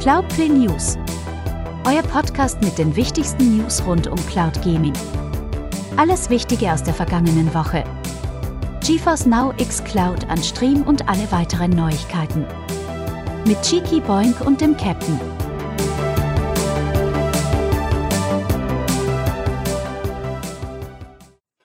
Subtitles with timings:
[0.00, 0.96] Cloudplay News.
[1.84, 4.94] Euer Podcast mit den wichtigsten News rund um Cloud Gaming.
[5.98, 7.84] Alles Wichtige aus der vergangenen Woche.
[8.82, 12.46] GeForce Now X Cloud an Stream und alle weiteren Neuigkeiten.
[13.46, 15.20] Mit Cheeky Boink und dem Captain.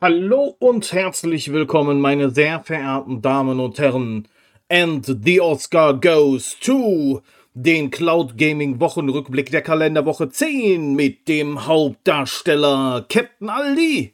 [0.01, 4.27] Hallo und herzlich willkommen, meine sehr verehrten Damen und Herren.
[4.67, 7.21] And the Oscar goes to
[7.55, 14.13] den Cloud Gaming Wochenrückblick der Kalenderwoche 10 mit dem Hauptdarsteller Captain Aldi.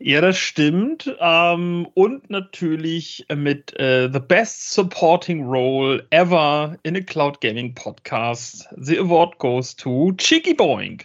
[0.00, 1.14] Ja, das stimmt.
[1.20, 8.68] Ähm, und natürlich mit äh, The Best Supporting Role Ever in a Cloud Gaming Podcast.
[8.76, 11.02] The award goes to Cheeky Boing.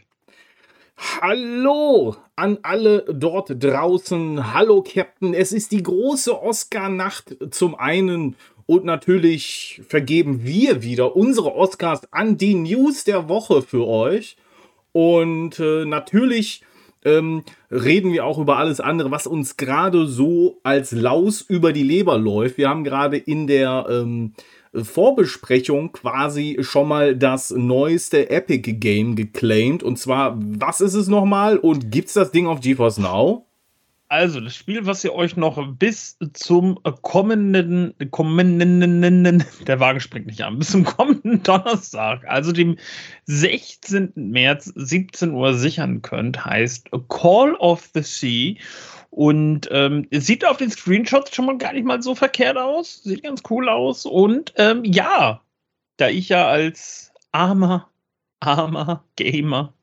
[0.97, 4.51] Hallo an alle dort draußen.
[4.53, 5.35] Hallo Captain.
[5.35, 8.35] Es ist die große Oscar-Nacht zum einen
[8.67, 14.37] und natürlich vergeben wir wieder unsere Oscars an die News der Woche für euch.
[14.91, 16.63] Und äh, natürlich
[17.03, 21.83] ähm, reden wir auch über alles andere, was uns gerade so als Laus über die
[21.83, 22.57] Leber läuft.
[22.57, 24.33] Wir haben gerade in der ähm,
[24.73, 29.83] Vorbesprechung quasi schon mal das neueste Epic Game geclaimed.
[29.83, 33.44] Und zwar, was ist es nochmal und gibt es das Ding auf GeForce Now?
[34.15, 40.41] Also, das Spiel, was ihr euch noch bis zum kommenden, kommenden, der Wagen springt nicht
[40.41, 42.77] an, bis zum kommenden Donnerstag, also dem
[43.25, 44.13] 16.
[44.15, 48.55] März, 17 Uhr sichern könnt, heißt Call of the Sea.
[49.09, 53.03] Und ähm, sieht auf den Screenshots schon mal gar nicht mal so verkehrt aus.
[53.03, 54.05] Sieht ganz cool aus.
[54.05, 55.41] Und ähm, ja,
[55.97, 57.89] da ich ja als armer,
[58.39, 59.73] armer Gamer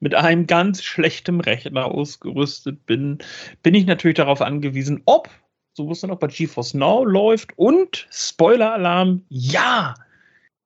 [0.00, 3.18] mit einem ganz schlechten Rechner ausgerüstet bin,
[3.62, 5.28] bin ich natürlich darauf angewiesen, ob
[5.74, 9.94] sowas dann auch bei GeForce Now läuft und Spoiler-Alarm, ja,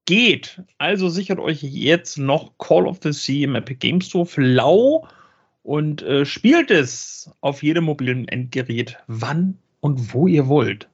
[0.08, 0.62] geht.
[0.78, 5.06] Also sichert euch jetzt noch Call of the Sea im Epic Game Store für lau
[5.62, 10.88] und äh, spielt es auf jedem mobilen Endgerät, wann und wo ihr wollt.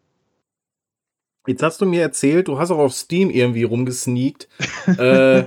[1.46, 4.48] Jetzt hast du mir erzählt, du hast auch auf Steam irgendwie rumgesneakt.
[4.98, 5.44] äh,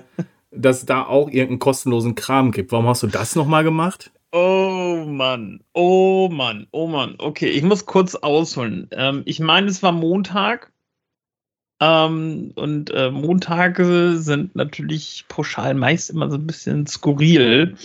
[0.51, 2.71] dass es da auch irgendeinen kostenlosen Kram gibt.
[2.71, 4.11] Warum hast du das nochmal gemacht?
[4.31, 7.15] Oh Mann, oh Mann, oh Mann.
[7.17, 8.87] Okay, ich muss kurz ausholen.
[8.91, 10.71] Ähm, ich meine, es war Montag.
[11.79, 17.77] Ähm, und äh, Montage sind natürlich pauschal meist immer so ein bisschen skurril.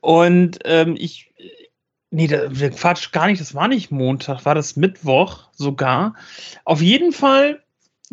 [0.00, 1.32] Und ähm, ich,
[2.10, 6.14] nee, da, Quatsch, gar nicht, das war nicht Montag, war das Mittwoch sogar.
[6.64, 7.62] Auf jeden Fall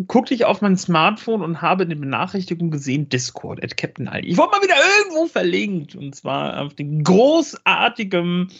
[0.05, 4.27] guckte ich auf mein Smartphone und habe in den Benachrichtigungen gesehen, Discord, at Captain Aldi.
[4.27, 5.95] Ich wurde mal wieder irgendwo verlinkt.
[5.95, 8.51] Und zwar auf den großartigen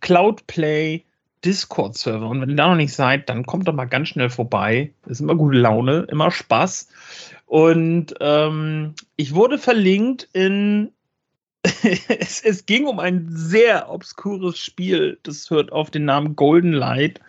[0.00, 1.04] Cloudplay
[1.44, 2.28] Discord-Server.
[2.28, 4.92] Und wenn ihr da noch nicht seid, dann kommt doch mal ganz schnell vorbei.
[5.06, 6.88] Ist immer gute Laune, immer Spaß.
[7.46, 10.92] Und ähm, ich wurde verlinkt in.
[12.08, 15.18] es, es, ging um ein sehr obskures Spiel.
[15.22, 17.20] Das hört auf den Namen Golden Light,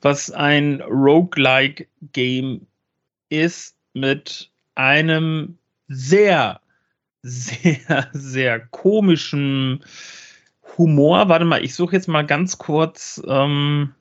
[0.00, 2.68] was ein Roguelike-Game
[3.34, 5.58] ist mit einem
[5.88, 6.60] sehr,
[7.22, 9.84] sehr, sehr komischen
[10.76, 11.28] Humor.
[11.28, 13.22] Warte mal, ich suche jetzt mal ganz kurz.
[13.26, 13.94] Ähm,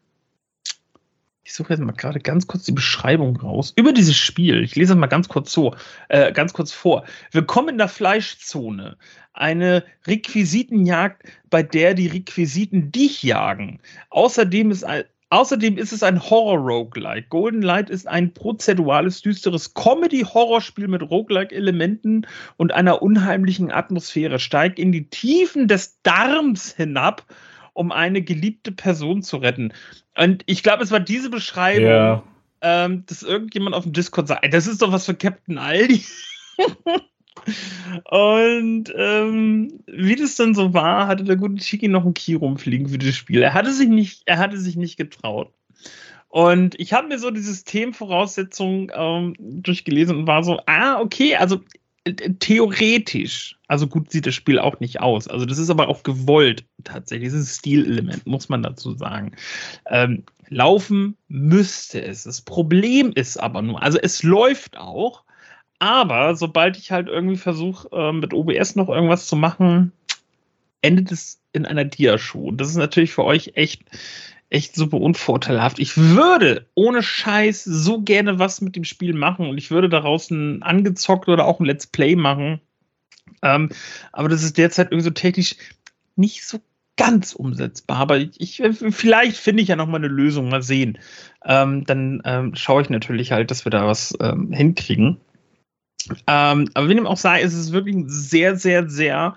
[1.46, 4.64] ich suche jetzt mal gerade ganz kurz die Beschreibung raus über dieses Spiel.
[4.64, 5.76] Ich lese es mal ganz kurz so,
[6.10, 7.04] äh, ganz kurz vor.
[7.32, 8.98] Willkommen in der Fleischzone.
[9.34, 13.82] Eine Requisitenjagd, bei der die Requisiten dich jagen.
[14.10, 17.26] Außerdem ist ein, Außerdem ist es ein Horror-Roguelike.
[17.30, 22.28] Golden Light ist ein prozedurales, düsteres Comedy-Horrorspiel mit Roguelike-Elementen
[22.58, 24.38] und einer unheimlichen Atmosphäre.
[24.38, 27.26] Steig in die Tiefen des Darms hinab,
[27.74, 29.74] um eine geliebte Person zu retten.
[30.16, 32.24] Und ich glaube, es war diese Beschreibung, ja.
[32.62, 36.04] ähm, dass irgendjemand auf dem Discord sagt, das ist doch was für Captain Aldi.
[38.10, 42.88] Und ähm, wie das dann so war, hatte der gute Chiki noch ein Key rumfliegen
[42.88, 43.42] für das Spiel.
[43.42, 45.52] Er hatte sich nicht, er hatte sich nicht getraut.
[46.30, 51.62] Und ich habe mir so die Systemvoraussetzungen ähm, durchgelesen und war so, ah, okay, also
[52.06, 55.28] äh, theoretisch, also gut sieht das Spiel auch nicht aus.
[55.28, 57.30] Also das ist aber auch gewollt tatsächlich.
[57.30, 59.34] Das ist ein Stilelement, muss man dazu sagen.
[59.88, 62.24] Ähm, laufen müsste es.
[62.24, 65.24] Das Problem ist aber nur, also es läuft auch,
[65.80, 69.92] aber sobald ich halt irgendwie versuche, äh, mit OBS noch irgendwas zu machen,
[70.82, 72.50] endet es in einer Diashow.
[72.50, 73.84] Und das ist natürlich für euch echt,
[74.50, 75.80] echt super unvorteilhaft.
[75.80, 80.30] Ich würde ohne Scheiß so gerne was mit dem Spiel machen und ich würde daraus
[80.30, 82.60] ein angezockt oder auch ein Let's Play machen.
[83.42, 83.70] Ähm,
[84.12, 85.56] aber das ist derzeit irgendwie so technisch
[86.16, 86.60] nicht so
[86.98, 87.98] ganz umsetzbar.
[87.98, 88.62] Aber ich, ich
[88.92, 90.50] vielleicht finde ich ja noch mal eine Lösung.
[90.50, 91.00] Mal sehen.
[91.44, 95.20] Ähm, dann ähm, schaue ich natürlich halt, dass wir da was ähm, hinkriegen.
[96.28, 99.36] Ähm, aber wie dem auch sei, ist es wirklich ein sehr, sehr, sehr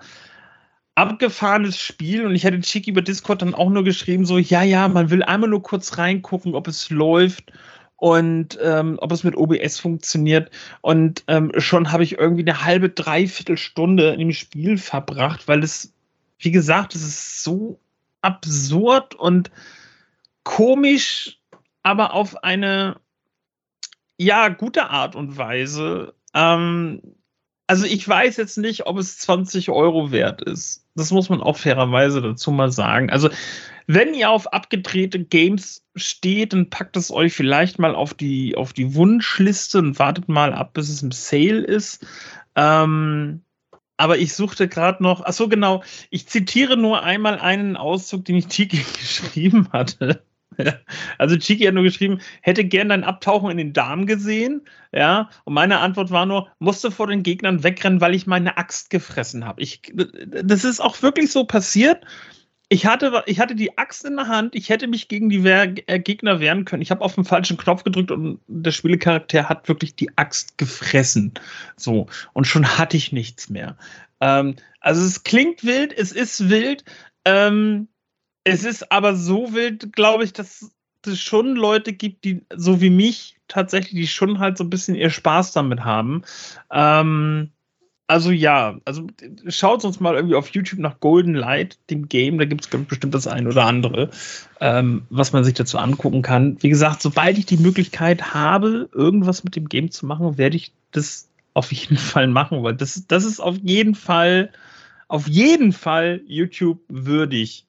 [0.95, 4.87] abgefahrenes Spiel und ich hatte Chiki über Discord dann auch nur geschrieben, so, ja, ja,
[4.87, 7.53] man will einmal nur kurz reingucken, ob es läuft
[7.97, 10.49] und ähm, ob es mit OBS funktioniert.
[10.81, 15.63] Und ähm, schon habe ich irgendwie eine halbe, dreiviertel Stunde in dem Spiel verbracht, weil
[15.63, 15.93] es,
[16.39, 17.79] wie gesagt, es ist so
[18.21, 19.51] absurd und
[20.43, 21.39] komisch,
[21.83, 22.97] aber auf eine
[24.17, 26.13] ja gute Art und Weise.
[26.37, 27.01] Ähm,
[27.65, 30.85] also ich weiß jetzt nicht, ob es 20 Euro wert ist.
[30.95, 33.09] Das muss man auch fairerweise dazu mal sagen.
[33.09, 33.29] Also
[33.87, 38.71] wenn ihr auf abgedrehte Games steht, dann packt es euch vielleicht mal auf die, auf
[38.71, 42.05] die Wunschliste und wartet mal ab, bis es im Sale ist.
[42.55, 43.41] Ähm,
[43.97, 48.35] aber ich suchte gerade noch, ach so genau, ich zitiere nur einmal einen Auszug, den
[48.35, 50.21] ich Tiki geschrieben hatte.
[51.17, 54.61] Also Chiki hat nur geschrieben, hätte gern dein Abtauchen in den Darm gesehen.
[54.91, 58.89] Ja, und meine Antwort war nur, musste vor den Gegnern wegrennen, weil ich meine Axt
[58.89, 59.63] gefressen habe.
[60.43, 62.05] Das ist auch wirklich so passiert
[62.69, 65.73] ich hatte, ich hatte die Axt in der Hand, ich hätte mich gegen die Wehr,
[65.87, 66.81] äh, Gegner wehren können.
[66.81, 71.33] Ich habe auf den falschen Knopf gedrückt und der Spielecharakter hat wirklich die Axt gefressen.
[71.77, 73.77] So, und schon hatte ich nichts mehr.
[74.19, 76.83] Ähm, also es klingt wild, es ist wild.
[77.23, 77.87] Ähm,
[78.47, 80.71] es ist aber so wild, glaube ich, dass
[81.05, 84.95] es schon Leute gibt, die, so wie mich, tatsächlich, die schon halt so ein bisschen
[84.95, 86.23] ihr Spaß damit haben.
[86.71, 87.51] Ähm,
[88.07, 89.07] also ja, also
[89.47, 92.37] schaut uns mal irgendwie auf YouTube nach Golden Light, dem Game.
[92.37, 94.09] Da gibt es bestimmt das ein oder andere,
[94.61, 96.57] ähm, was man sich dazu angucken kann.
[96.61, 100.71] Wie gesagt, sobald ich die Möglichkeit habe, irgendwas mit dem Game zu machen, werde ich
[100.91, 104.51] das auf jeden Fall machen, weil das, das ist auf jeden Fall,
[105.09, 107.66] auf jeden Fall YouTube würdig.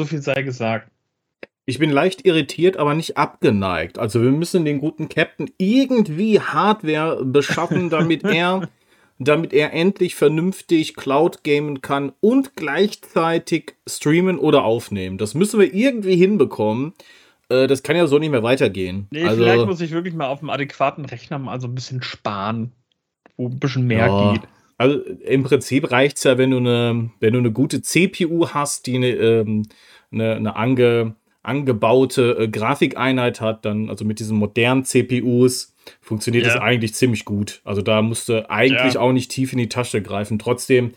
[0.00, 0.90] So viel sei gesagt.
[1.66, 3.98] Ich bin leicht irritiert, aber nicht abgeneigt.
[3.98, 8.70] Also wir müssen den guten Captain irgendwie Hardware beschaffen, damit er
[9.18, 15.18] damit er endlich vernünftig Cloud gamen kann und gleichzeitig streamen oder aufnehmen.
[15.18, 16.94] Das müssen wir irgendwie hinbekommen.
[17.50, 19.06] Äh, das kann ja so nicht mehr weitergehen.
[19.10, 22.02] Nee, also, vielleicht muss ich wirklich mal auf einem adäquaten Rechner mal so ein bisschen
[22.02, 22.72] sparen,
[23.36, 24.32] wo ein bisschen mehr ja.
[24.32, 24.42] geht.
[24.80, 28.86] Also im Prinzip reicht es ja, wenn du eine, wenn du eine gute CPU hast,
[28.86, 29.66] die eine, ähm,
[30.10, 36.54] eine, eine ange, angebaute äh, Grafikeinheit hat, dann also mit diesen modernen CPUs funktioniert ja.
[36.54, 37.60] das eigentlich ziemlich gut.
[37.62, 39.00] Also da musste eigentlich ja.
[39.00, 40.38] auch nicht tief in die Tasche greifen.
[40.38, 40.92] Trotzdem,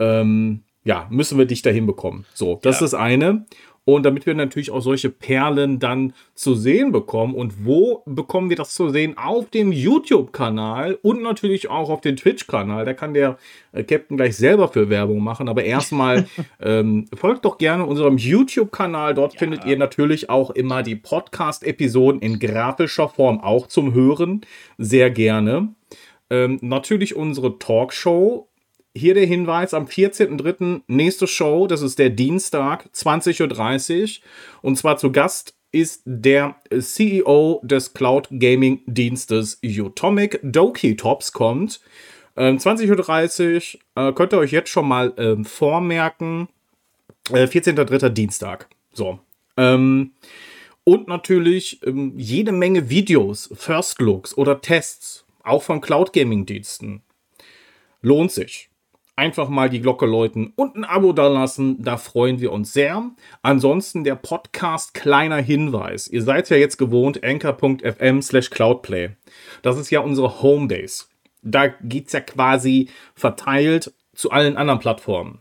[0.00, 2.26] ähm, ja, müssen wir dich dahin bekommen.
[2.34, 2.86] So, das ja.
[2.86, 3.46] ist das eine.
[3.86, 7.34] Und damit wir natürlich auch solche Perlen dann zu sehen bekommen.
[7.34, 9.16] Und wo bekommen wir das zu sehen?
[9.16, 12.84] Auf dem YouTube-Kanal und natürlich auch auf dem Twitch-Kanal.
[12.84, 13.38] Da kann der
[13.72, 15.48] äh, Captain gleich selber für Werbung machen.
[15.48, 16.26] Aber erstmal
[16.60, 19.14] ähm, folgt doch gerne unserem YouTube-Kanal.
[19.14, 19.38] Dort ja.
[19.38, 24.42] findet ihr natürlich auch immer die Podcast-Episoden in grafischer Form auch zum Hören.
[24.76, 25.74] Sehr gerne.
[26.28, 28.49] Ähm, natürlich unsere Talkshow
[28.94, 30.82] hier der Hinweis, am 14.03.
[30.88, 34.08] nächste Show, das ist der Dienstag, 20.30 Uhr.
[34.62, 40.40] Und zwar zu Gast ist der CEO des Cloud Gaming Dienstes Utomic.
[40.42, 41.80] Doki Tops kommt.
[42.36, 46.48] Ähm, 20.30 Uhr äh, könnt ihr euch jetzt schon mal ähm, vormerken.
[47.30, 48.08] Äh, 14.03.
[48.08, 48.68] Dienstag.
[48.92, 49.20] So.
[49.56, 50.12] Ähm,
[50.82, 57.02] und natürlich ähm, jede Menge Videos, First Looks oder Tests, auch von Cloud Gaming Diensten.
[58.02, 58.69] Lohnt sich
[59.20, 61.82] einfach mal die Glocke läuten und ein Abo da lassen.
[61.84, 63.10] Da freuen wir uns sehr.
[63.42, 66.08] Ansonsten der Podcast kleiner Hinweis.
[66.08, 69.10] Ihr seid ja jetzt gewohnt, anchor.fm slash cloudplay.
[69.60, 71.04] Das ist ja unsere Homebase.
[71.42, 75.40] Da geht es ja quasi verteilt zu allen anderen Plattformen.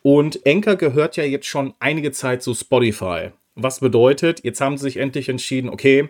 [0.00, 3.32] Und Anchor gehört ja jetzt schon einige Zeit zu Spotify.
[3.54, 6.08] Was bedeutet, jetzt haben sie sich endlich entschieden, okay,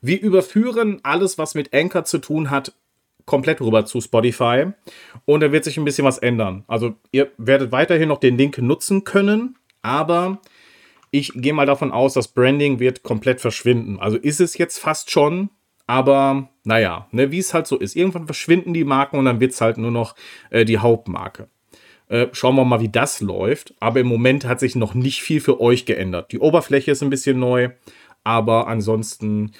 [0.00, 2.72] wir überführen alles, was mit Anchor zu tun hat,
[3.26, 4.66] komplett rüber zu Spotify
[5.24, 6.64] und da wird sich ein bisschen was ändern.
[6.68, 10.40] Also ihr werdet weiterhin noch den Link nutzen können, aber
[11.10, 13.98] ich gehe mal davon aus, das Branding wird komplett verschwinden.
[13.98, 15.50] Also ist es jetzt fast schon,
[15.86, 17.96] aber naja, ne, wie es halt so ist.
[17.96, 20.14] Irgendwann verschwinden die Marken und dann wird es halt nur noch
[20.50, 21.48] äh, die Hauptmarke.
[22.08, 23.74] Äh, schauen wir mal, wie das läuft.
[23.80, 26.32] Aber im Moment hat sich noch nicht viel für euch geändert.
[26.32, 27.70] Die Oberfläche ist ein bisschen neu,
[28.24, 29.52] aber ansonsten,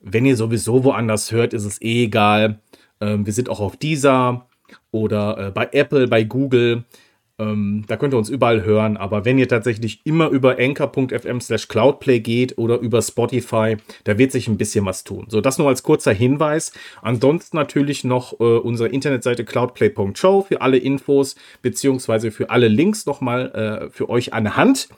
[0.00, 2.60] wenn ihr sowieso woanders hört, ist es eh egal.
[3.04, 4.46] Ähm, wir sind auch auf dieser
[4.90, 6.84] oder äh, bei Apple, bei Google.
[7.36, 8.96] Ähm, da könnt ihr uns überall hören.
[8.96, 14.30] Aber wenn ihr tatsächlich immer über anchor.fm slash cloudplay geht oder über Spotify, da wird
[14.30, 15.26] sich ein bisschen was tun.
[15.28, 16.72] So, das nur als kurzer Hinweis.
[17.02, 23.50] Ansonsten natürlich noch äh, unsere Internetseite cloudplay.show für alle Infos beziehungsweise für alle Links nochmal
[23.50, 24.88] äh, für euch an Hand.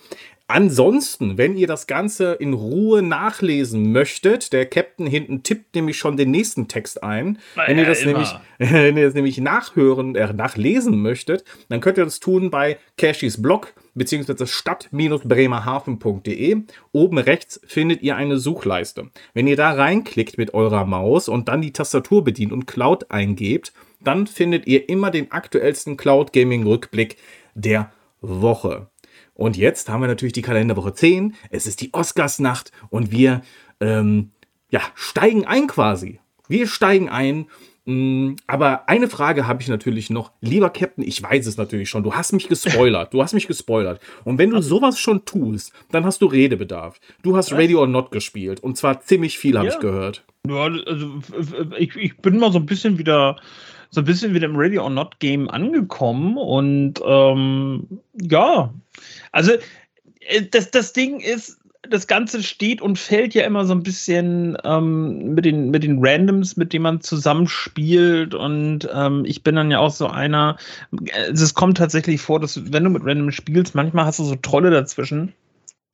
[0.49, 6.17] Ansonsten, wenn ihr das Ganze in Ruhe nachlesen möchtet, der Captain hinten tippt nämlich schon
[6.17, 7.39] den nächsten Text ein.
[7.57, 8.13] Na wenn, ihr das immer.
[8.13, 12.79] nämlich, wenn ihr das nämlich nachhören, äh, nachlesen möchtet, dann könnt ihr das tun bei
[12.97, 16.63] Cashys Blog beziehungsweise stadt-bremerhaven.de.
[16.93, 19.11] Oben rechts findet ihr eine Suchleiste.
[19.35, 23.73] Wenn ihr da reinklickt mit eurer Maus und dann die Tastatur bedient und Cloud eingebt,
[24.01, 27.17] dann findet ihr immer den aktuellsten Cloud Gaming Rückblick
[27.55, 28.89] der Woche.
[29.37, 31.35] Und jetzt haben wir natürlich die Kalenderwoche 10.
[31.51, 33.43] Es ist die Oscarsnacht und wir
[33.81, 34.31] ähm,
[34.71, 36.19] ja, steigen ein quasi.
[36.49, 37.47] Wir steigen ein.
[37.85, 40.33] Mm, Aber eine Frage habe ich natürlich noch.
[40.41, 42.03] Lieber Captain, ich weiß es natürlich schon.
[42.03, 43.13] Du hast mich gespoilert.
[43.13, 44.01] Du hast mich gespoilert.
[44.25, 46.99] Und wenn du sowas schon tust, dann hast du Redebedarf.
[47.23, 48.61] Du hast Radio or Not gespielt.
[48.61, 49.75] Und zwar ziemlich viel, habe Ja.
[49.75, 50.25] ich gehört.
[50.49, 51.11] Ja, also
[51.79, 53.37] ich, ich bin mal so ein bisschen wieder
[53.97, 57.87] so ein bisschen wieder im Radio or Not Game angekommen und ähm,
[58.21, 58.75] ja,
[59.33, 59.53] also
[60.21, 64.59] äh, das, das Ding ist, das Ganze steht und fällt ja immer so ein bisschen
[64.65, 68.35] ähm, mit, den, mit den Randoms, mit denen man zusammenspielt.
[68.35, 70.59] Und ähm, ich bin dann ja auch so einer.
[71.33, 74.71] Es kommt tatsächlich vor, dass wenn du mit Random spielst, manchmal hast du so Trolle
[74.71, 75.33] dazwischen,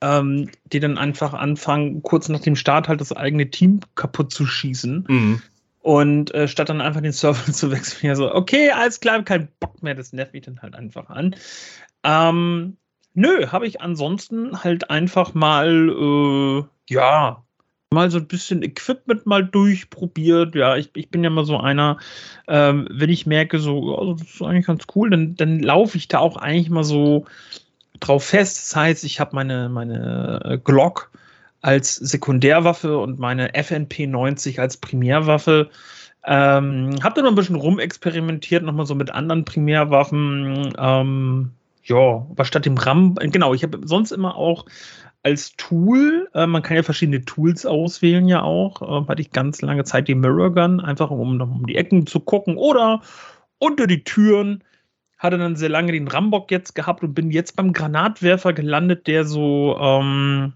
[0.00, 4.44] ähm, die dann einfach anfangen, kurz nach dem Start halt das eigene Team kaputt zu
[4.44, 5.04] schießen.
[5.08, 5.42] Mhm.
[5.82, 9.48] Und äh, statt dann einfach den Server zu wechseln, ja so, okay, alles klar, kein
[9.58, 11.34] Bock mehr, das nervt mich dann halt einfach an.
[12.04, 12.76] Ähm,
[13.14, 17.42] nö, habe ich ansonsten halt einfach mal, äh, ja,
[17.92, 20.54] mal so ein bisschen Equipment mal durchprobiert.
[20.54, 21.98] Ja, ich, ich bin ja mal so einer,
[22.48, 26.08] ähm, wenn ich merke, so, also das ist eigentlich ganz cool, dann, dann laufe ich
[26.08, 27.26] da auch eigentlich mal so
[28.00, 28.58] drauf fest.
[28.58, 31.10] Das heißt, ich habe meine, meine äh, Glock
[31.62, 35.70] als Sekundärwaffe und meine FNP 90 als Primärwaffe.
[36.24, 40.72] Ähm, hab da noch ein bisschen rumexperimentiert, nochmal so mit anderen Primärwaffen.
[40.78, 41.52] Ähm,
[41.84, 44.66] ja, aber statt dem RAM, genau, ich habe sonst immer auch
[45.24, 49.62] als Tool, äh, man kann ja verschiedene Tools auswählen, ja auch, äh, hatte ich ganz
[49.62, 53.02] lange Zeit die Mirror Gun, einfach um, um, um die Ecken zu gucken oder
[53.58, 54.64] unter die Türen.
[55.18, 59.24] Hatte dann sehr lange den Rambock jetzt gehabt und bin jetzt beim Granatwerfer gelandet, der
[59.24, 60.54] so, ähm,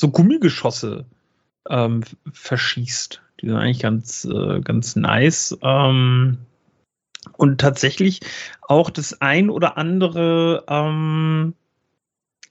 [0.00, 1.04] so Gummigeschosse
[1.68, 2.02] ähm,
[2.32, 3.20] verschießt.
[3.40, 5.58] Die sind eigentlich ganz, äh, ganz nice.
[5.60, 6.38] Ähm,
[7.36, 8.20] und tatsächlich
[8.62, 11.52] auch das ein oder andere ähm,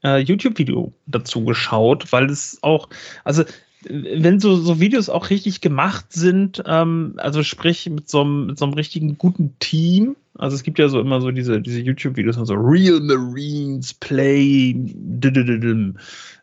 [0.04, 2.88] äh, YouTube-Video dazu geschaut, weil es auch,
[3.24, 3.44] also
[3.88, 8.58] wenn so, so Videos auch richtig gemacht sind, ähm, also sprich mit so, einem, mit
[8.58, 12.36] so einem richtigen guten Team, also es gibt ja so immer so diese, diese YouTube-Videos,
[12.36, 14.76] so Real Marines Play,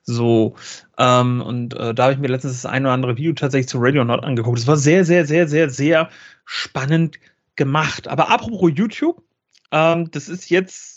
[0.03, 0.55] so,
[0.99, 3.79] ähm, und äh, da habe ich mir letztens das ein oder andere Video tatsächlich zu
[3.81, 4.59] Radio Not angeguckt.
[4.59, 6.11] Es war sehr, sehr, sehr, sehr, sehr
[6.45, 7.19] spannend
[7.57, 8.07] gemacht.
[8.07, 9.23] Aber apropos YouTube,
[9.73, 10.96] ähm, das ist jetzt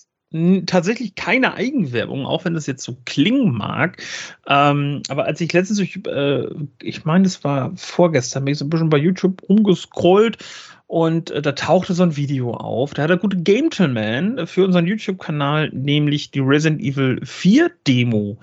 [0.66, 4.02] tatsächlich keine Eigenwerbung, auch wenn das jetzt so klingen mag.
[4.48, 6.46] Ähm, aber als ich letztens durch, äh,
[6.82, 10.38] ich meine, das war vorgestern, bin ich so ein bisschen bei YouTube rumgescrollt
[10.86, 12.94] und äh, da tauchte so ein Video auf.
[12.94, 18.38] Da hat der gute Gentleman für unseren YouTube-Kanal nämlich die Resident Evil 4 Demo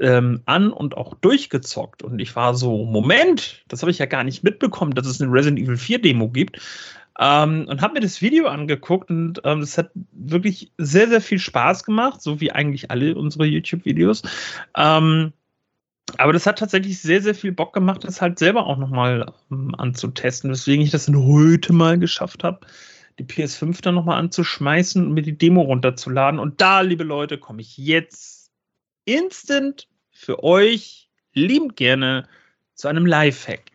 [0.00, 2.02] ähm, an und auch durchgezockt.
[2.02, 5.32] Und ich war so, Moment, das habe ich ja gar nicht mitbekommen, dass es eine
[5.32, 6.60] Resident Evil 4 Demo gibt.
[7.18, 11.84] Ähm, und habe mir das Video angeguckt und ähm, hat wirklich sehr, sehr viel Spaß
[11.84, 14.22] gemacht, so wie eigentlich alle unsere YouTube-Videos.
[14.76, 15.32] Ähm,
[16.18, 19.74] aber das hat tatsächlich sehr, sehr viel Bock gemacht, das halt selber auch nochmal ähm,
[19.76, 22.60] anzutesten, weswegen ich das dann heute mal geschafft habe,
[23.18, 26.40] die PS5 dann nochmal anzuschmeißen und mir die Demo runterzuladen.
[26.40, 28.50] Und da, liebe Leute, komme ich jetzt
[29.04, 32.28] instant für euch liebend gerne
[32.74, 33.70] zu einem Lifehack.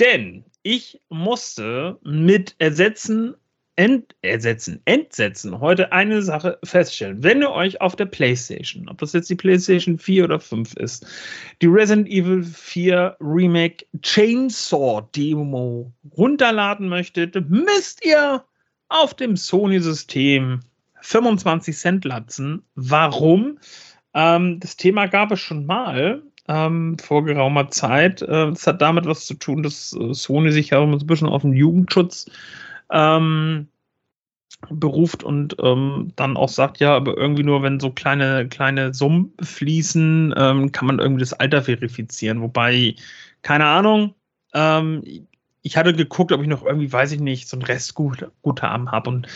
[0.00, 3.36] Denn ich musste mit Ersetzen,
[3.76, 7.22] Ent, Ersetzen, Entsetzen heute eine Sache feststellen.
[7.22, 11.06] Wenn ihr euch auf der PlayStation, ob das jetzt die PlayStation 4 oder 5 ist,
[11.60, 18.44] die Resident Evil 4 Remake Chainsaw Demo runterladen möchtet, müsst ihr
[18.88, 20.60] auf dem Sony-System
[21.02, 22.62] 25 Cent latzen.
[22.74, 23.58] Warum?
[24.14, 28.22] Ähm, das Thema gab es schon mal ähm, vor geraumer Zeit.
[28.22, 31.42] Äh, hat damit was zu tun, dass äh, Sony sich ja so ein bisschen auf
[31.42, 32.26] den Jugendschutz
[32.90, 33.68] ähm,
[34.70, 39.32] beruft und ähm, dann auch sagt, ja, aber irgendwie nur, wenn so kleine, kleine Summen
[39.40, 42.40] fließen, ähm, kann man irgendwie das Alter verifizieren.
[42.40, 42.94] Wobei,
[43.42, 44.14] keine Ahnung,
[44.54, 45.26] ähm,
[45.66, 49.26] ich hatte geguckt, ob ich noch irgendwie, weiß ich nicht, so ein Restguthaben habe und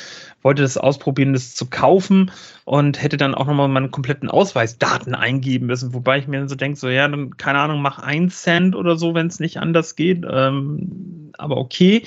[0.43, 2.31] wollte das ausprobieren, das zu kaufen
[2.67, 5.95] und hätte dann auch nochmal meine kompletten Ausweisdaten eingeben müssen.
[5.95, 8.97] Wobei ich mir dann so denke, so ja, dann, keine Ahnung, mach ein Cent oder
[8.97, 10.27] so, wenn es nicht anders geht.
[10.31, 12.07] Ähm, aber okay.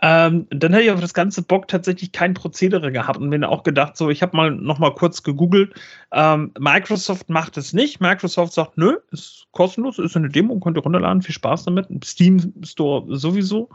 [0.00, 3.62] Ähm, dann hätte ich auf das ganze Bock tatsächlich kein Prozedere gehabt und mir auch
[3.62, 5.74] gedacht, so, ich habe mal noch mal kurz gegoogelt.
[6.12, 8.00] Ähm, Microsoft macht es nicht.
[8.00, 11.88] Microsoft sagt, nö, ist kostenlos, ist eine Demo, könnt ihr runterladen, viel Spaß damit.
[12.04, 13.68] Steam Store sowieso.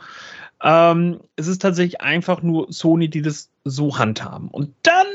[0.62, 4.50] Ähm, es ist tatsächlich einfach nur Sony, die das so handhaben.
[4.50, 5.08] Und dann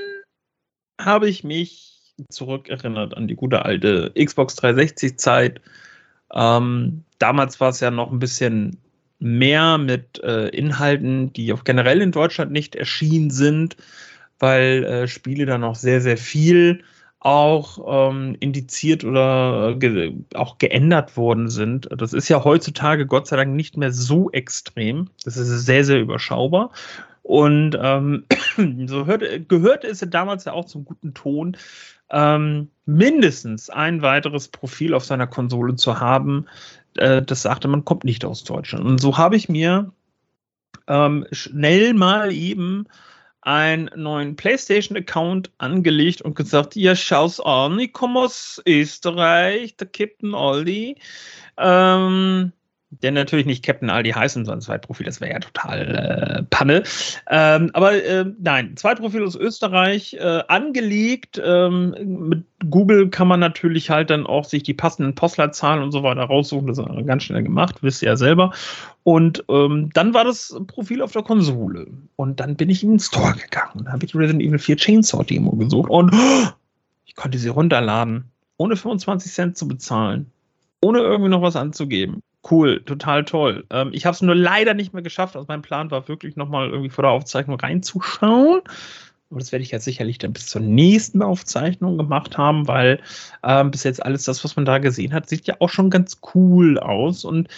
[1.00, 1.93] habe ich mich
[2.31, 5.61] zurückerinnert an die gute alte Xbox 360-Zeit.
[6.33, 8.79] Ähm, damals war es ja noch ein bisschen
[9.23, 13.76] mehr mit äh, Inhalten, die auch generell in Deutschland nicht erschienen sind,
[14.38, 16.83] weil äh, Spiele da noch sehr, sehr viel
[17.21, 21.88] auch ähm, indiziert oder ge auch geändert worden sind.
[21.97, 25.09] Das ist ja heutzutage Gott sei Dank nicht mehr so extrem.
[25.25, 26.73] Das ist sehr, sehr überschaubar.
[27.23, 28.25] Und ähm,
[28.87, 31.57] so hörte, gehörte es ja damals ja auch zum guten Ton,
[32.11, 36.47] ähm, mindestens ein weiteres Profil auf seiner Konsole zu haben,
[36.97, 38.85] äh, das sagte, man kommt nicht aus Deutschland.
[38.85, 39.93] Und so habe ich mir
[40.89, 42.87] ähm, schnell mal eben
[43.43, 50.35] einen neuen PlayStation-Account angelegt und gesagt, ja, schau's an, ich komme aus Österreich, der Captain
[50.35, 50.97] Aldi.
[51.59, 52.53] Ähm,
[53.01, 56.83] der natürlich nicht Captain Aldi heißen, sondern zwei Profile, das wäre ja total äh, Panne.
[57.31, 61.41] Ähm, aber äh, nein, zwei Profile aus Österreich äh, angelegt.
[61.43, 61.95] Ähm,
[62.29, 66.23] mit Google kann man natürlich halt dann auch sich die passenden Postleitzahlen und so weiter
[66.23, 66.67] raussuchen.
[66.67, 68.53] Das ist ganz schnell gemacht, wisst ihr ja selber.
[69.05, 71.87] Und ähm, dann war das Profil auf der Konsole.
[72.17, 73.85] Und dann bin ich in den Store gegangen.
[73.87, 76.49] Da habe ich Resident Evil 4 Chainsaw Demo gesucht und oh,
[77.07, 78.25] ich konnte sie runterladen,
[78.59, 80.31] ohne 25 Cent zu bezahlen,
[80.83, 83.65] ohne irgendwie noch was anzugeben Cool, total toll.
[83.71, 85.37] Ähm, ich habe es nur leider nicht mehr geschafft.
[85.37, 88.63] Also mein Plan war wirklich nochmal irgendwie vor der Aufzeichnung reinzuschauen.
[89.31, 93.01] Aber das werde ich jetzt sicherlich dann bis zur nächsten Aufzeichnung gemacht haben, weil
[93.43, 96.21] ähm, bis jetzt alles das, was man da gesehen hat, sieht ja auch schon ganz
[96.35, 97.25] cool aus.
[97.25, 97.49] Und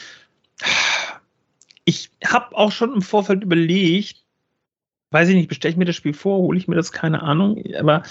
[1.85, 4.23] ich habe auch schon im Vorfeld überlegt,
[5.11, 7.63] weiß ich nicht, bestelle ich mir das Spiel vor, hole ich mir das, keine Ahnung.
[7.79, 8.03] Aber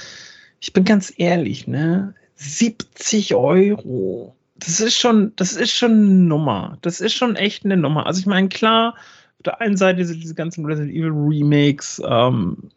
[0.60, 2.16] ich bin ganz ehrlich, ne?
[2.36, 6.78] 70 Euro das ist schon, das ist schon eine Nummer.
[6.82, 8.06] Das ist schon echt eine Nummer.
[8.06, 8.96] Also ich meine, klar,
[9.38, 12.70] auf der einen Seite diese, diese ganzen Resident Evil Remakes ähm,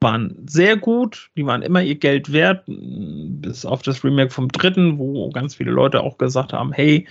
[0.00, 4.98] waren sehr gut, die waren immer ihr Geld wert, bis auf das Remake vom dritten,
[4.98, 7.06] wo ganz viele Leute auch gesagt haben, hey,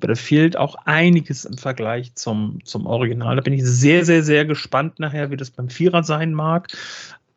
[0.00, 3.36] da fehlt auch einiges im Vergleich zum, zum Original.
[3.36, 6.68] Da bin ich sehr, sehr, sehr gespannt nachher, wie das beim Vierer sein mag.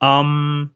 [0.02, 0.72] Ähm,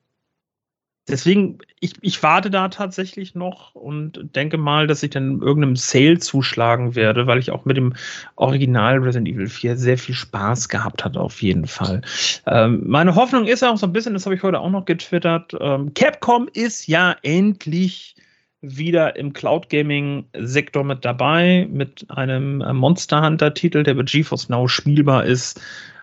[1.08, 5.76] deswegen, ich, ich warte da tatsächlich noch und denke mal, dass ich dann in irgendeinem
[5.76, 7.94] Sale zuschlagen werde, weil ich auch mit dem
[8.36, 12.02] Original Resident Evil 4 sehr viel Spaß gehabt hatte, auf jeden Fall.
[12.48, 15.56] Ähm, meine Hoffnung ist auch so ein bisschen, das habe ich heute auch noch getwittert,
[15.60, 18.16] ähm, Capcom ist ja endlich
[18.62, 24.04] wieder im Cloud Gaming Sektor mit dabei, mit einem äh, Monster Hunter Titel, der bei
[24.04, 25.60] GeForce Now spielbar ist.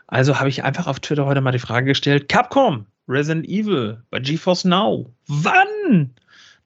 [0.08, 4.20] Also habe ich einfach auf Twitter heute mal die Frage gestellt, Capcom, Resident Evil bei
[4.20, 5.12] GeForce Now.
[5.26, 6.10] Wann?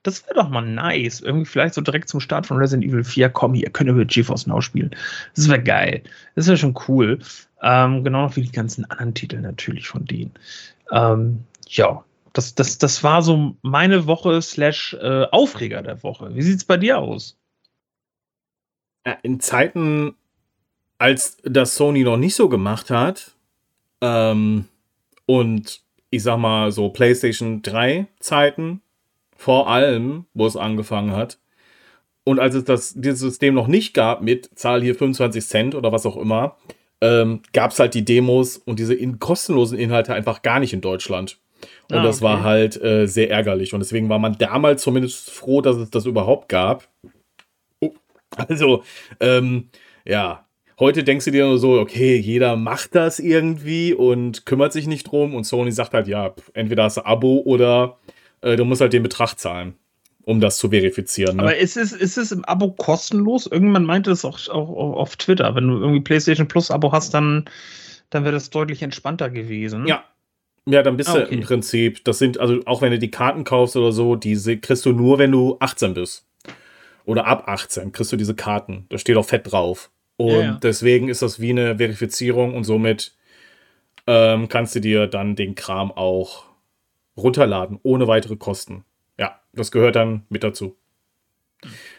[0.03, 1.21] Das wäre doch mal nice.
[1.21, 3.29] Irgendwie vielleicht so direkt zum Start von Resident Evil 4.
[3.31, 4.91] Komm, hier können wir GeForce Now spielen.
[5.37, 6.03] Das wäre geil.
[6.35, 7.21] Das wäre schon cool.
[7.63, 10.33] Ähm, genau wie die ganzen anderen Titel natürlich von denen.
[10.91, 16.35] Ähm, ja, das, das, das war so meine Woche slash äh, Aufreger der Woche.
[16.35, 17.39] Wie sieht es bei dir aus?
[19.23, 20.15] In Zeiten,
[20.99, 23.37] als das Sony noch nicht so gemacht hat
[24.01, 24.67] ähm,
[25.27, 25.82] und
[26.13, 28.83] ich sag mal, so PlayStation 3 Zeiten,
[29.35, 31.39] vor allem, wo es angefangen hat.
[32.25, 35.91] Und als es das, dieses System noch nicht gab mit Zahl hier 25 Cent oder
[35.91, 36.57] was auch immer,
[37.01, 40.83] ähm, gab es halt die Demos und diese in kostenlosen Inhalte einfach gar nicht in
[40.83, 41.39] Deutschland.
[41.91, 43.73] Und ah, das war halt äh, sehr ärgerlich.
[43.73, 46.89] Und deswegen war man damals zumindest froh, dass es das überhaupt gab.
[47.81, 47.95] Oh,
[48.37, 48.85] also,
[49.19, 49.71] ähm,
[50.05, 50.47] ja,
[50.79, 55.05] Heute denkst du dir nur so, okay, jeder macht das irgendwie und kümmert sich nicht
[55.05, 55.35] drum.
[55.35, 57.99] Und Sony sagt halt, ja, entweder hast du Abo oder
[58.41, 59.75] äh, du musst halt den Betrag zahlen,
[60.25, 61.37] um das zu verifizieren.
[61.37, 61.43] Ne?
[61.43, 63.47] Aber ist es, ist es im Abo kostenlos?
[63.47, 65.55] Irgendwann meinte es auch, auch, auch auf Twitter.
[65.55, 67.45] Wenn du irgendwie PlayStation Plus Abo hast, dann,
[68.11, 69.87] dann wäre das deutlich entspannter gewesen.
[69.87, 70.05] Ja,
[70.67, 71.27] ja, dann bist ah, okay.
[71.27, 74.59] du im Prinzip, das sind, also auch wenn du die Karten kaufst oder so, diese
[74.59, 76.25] kriegst du nur, wenn du 18 bist.
[77.05, 78.87] Oder ab 18 kriegst du diese Karten.
[78.89, 79.91] Da steht auch fett drauf.
[80.23, 80.59] Und ja, ja.
[80.63, 83.17] deswegen ist das wie eine Verifizierung und somit
[84.07, 86.45] ähm, kannst du dir dann den Kram auch
[87.17, 88.85] runterladen, ohne weitere Kosten.
[89.19, 90.77] Ja, das gehört dann mit dazu.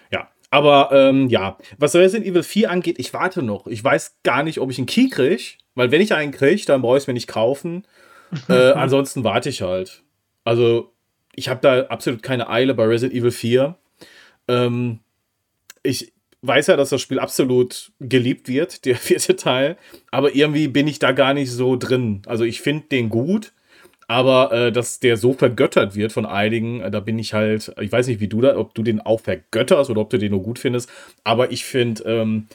[0.10, 3.68] Ja, aber ähm, ja, was Resident Evil 4 angeht, ich warte noch.
[3.68, 5.44] Ich weiß gar nicht, ob ich einen Key kriege,
[5.76, 7.86] weil wenn ich einen kriege, dann brauche ich es mir nicht kaufen.
[8.48, 10.02] äh, ansonsten warte ich halt.
[10.46, 10.94] Also,
[11.36, 13.76] ich habe da absolut keine Eile bei Resident Evil 4.
[14.48, 15.00] Ähm,
[15.84, 19.78] ich, weiß ja, dass das Spiel absolut geliebt wird, der vierte Teil.
[20.12, 22.22] Aber irgendwie bin ich da gar nicht so drin.
[22.26, 23.54] Also ich finde den gut.
[24.06, 27.92] Aber äh, dass der so vergöttert wird von einigen, äh, da bin ich halt, ich
[27.92, 30.44] weiß nicht, wie du da, ob du den auch vergötterst oder ob du den nur
[30.44, 30.90] gut findest.
[31.24, 32.48] Aber ich finde, ähm,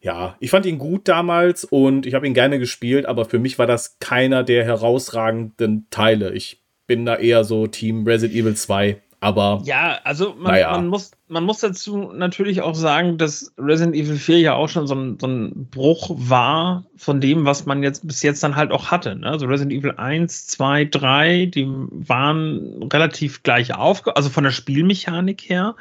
[0.00, 3.58] ja, ich fand ihn gut damals und ich habe ihn gerne gespielt, aber für mich
[3.58, 6.32] war das keiner der herausragenden Teile.
[6.34, 9.00] Ich bin da eher so Team Resident Evil 2.
[9.20, 10.72] Aber ja, also man, naja.
[10.72, 14.86] man, muss, man muss dazu natürlich auch sagen, dass Resident Evil 4 ja auch schon
[14.86, 18.72] so ein, so ein Bruch war von dem, was man jetzt bis jetzt dann halt
[18.72, 19.16] auch hatte.
[19.16, 19.28] Ne?
[19.28, 25.48] Also Resident Evil 1, 2, 3, die waren relativ gleich auf, also von der Spielmechanik
[25.48, 25.76] her.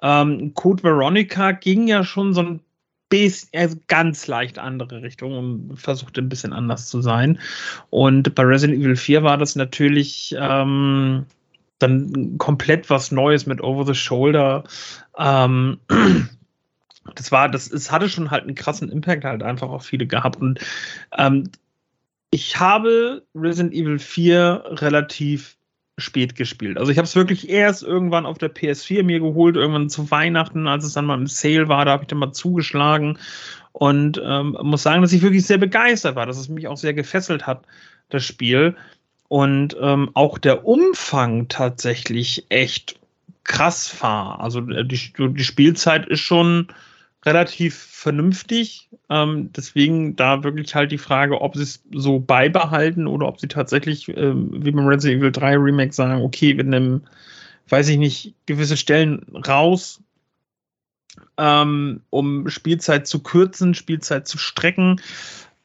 [0.00, 2.60] Ähm, Code Veronica ging ja schon so ein
[3.08, 7.40] bisschen, also ganz leicht andere Richtung und versuchte ein bisschen anders zu sein.
[7.90, 10.36] Und bei Resident Evil 4 war das natürlich.
[10.38, 11.26] Ähm,
[11.78, 14.64] dann komplett was Neues mit Over the Shoulder.
[15.18, 15.78] Ähm,
[17.14, 20.40] das war, das, es hatte schon halt einen krassen Impact halt einfach auf viele gehabt.
[20.40, 20.60] Und
[21.16, 21.50] ähm,
[22.30, 25.56] ich habe Resident Evil 4 relativ
[25.98, 26.76] spät gespielt.
[26.76, 30.68] Also ich habe es wirklich erst irgendwann auf der PS4 mir geholt, irgendwann zu Weihnachten,
[30.68, 33.18] als es dann mal im Sale war, da habe ich dann mal zugeschlagen
[33.72, 36.92] und ähm, muss sagen, dass ich wirklich sehr begeistert war, dass es mich auch sehr
[36.92, 37.66] gefesselt hat,
[38.10, 38.76] das Spiel
[39.28, 42.98] und ähm, auch der Umfang tatsächlich echt
[43.44, 44.40] krass war.
[44.40, 46.68] Also äh, die, die Spielzeit ist schon
[47.24, 48.88] relativ vernünftig.
[49.10, 53.48] Ähm, deswegen da wirklich halt die Frage, ob sie es so beibehalten oder ob sie
[53.48, 57.06] tatsächlich, ähm, wie beim Resident Evil 3 Remake sagen, okay, wir nehmen,
[57.68, 60.00] weiß ich nicht, gewisse Stellen raus,
[61.36, 65.00] ähm, um Spielzeit zu kürzen, Spielzeit zu strecken.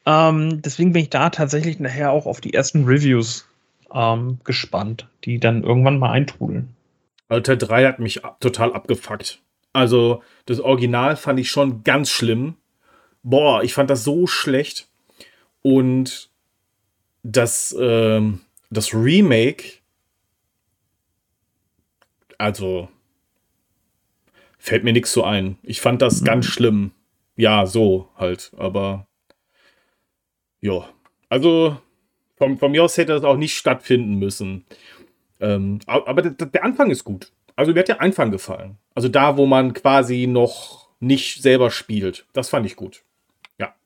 [0.04, 3.46] Ähm, deswegen bin ich da tatsächlich nachher auch auf die ersten Reviews
[3.92, 6.74] ähm, gespannt, die dann irgendwann mal eintrudeln.
[7.28, 9.40] Alter 3 hat mich total abgefuckt.
[9.72, 12.56] Also, das Original fand ich schon ganz schlimm.
[13.22, 14.88] Boah, ich fand das so schlecht.
[15.62, 16.30] Und
[17.22, 19.64] das, ähm, das Remake,
[22.36, 22.88] also,
[24.58, 25.58] fällt mir nichts so ein.
[25.62, 26.24] Ich fand das mhm.
[26.26, 26.92] ganz schlimm.
[27.36, 29.06] Ja, so halt, aber
[30.60, 30.88] ja.
[31.28, 31.78] Also,
[32.42, 34.64] von, von mir aus hätte das auch nicht stattfinden müssen.
[35.38, 37.30] Ähm, aber der, der Anfang ist gut.
[37.54, 38.78] Also mir hat der Anfang gefallen.
[38.96, 42.26] Also da, wo man quasi noch nicht selber spielt.
[42.32, 43.04] Das fand ich gut.
[43.60, 43.76] Ja.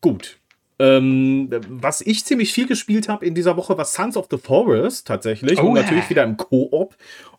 [0.00, 0.38] Gut.
[0.78, 5.06] Ähm, was ich ziemlich viel gespielt habe in dieser Woche war Sons of the Forest
[5.06, 5.60] tatsächlich.
[5.60, 6.10] Oh, und natürlich yeah.
[6.10, 6.96] wieder im Koop.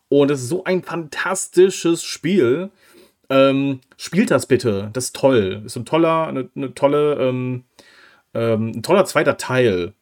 [0.08, 2.70] Und es ist so ein fantastisches Spiel.
[3.28, 4.90] Ähm, spielt das bitte.
[4.92, 5.62] Das ist toll.
[5.64, 7.64] Ist ein toller, eine, eine tolle ähm,
[8.34, 9.94] ähm, ein toller zweiter Teil,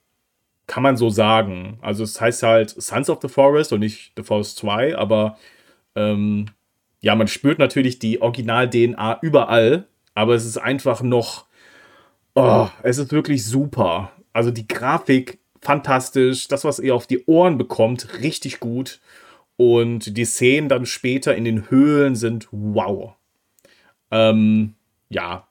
[0.67, 1.79] kann man so sagen.
[1.81, 5.39] Also es heißt halt Sons of the Forest und nicht The Forest 2, aber
[5.97, 6.47] ähm,
[7.01, 11.47] ja, man spürt natürlich die Original-DNA überall, aber es ist einfach noch,
[12.35, 14.13] oh, es ist wirklich super.
[14.33, 19.01] Also die Grafik fantastisch, das, was ihr auf die Ohren bekommt, richtig gut.
[19.57, 23.15] Und die Szenen dann später in den Höhlen sind wow.
[24.11, 24.75] Ähm,
[25.09, 25.48] ja,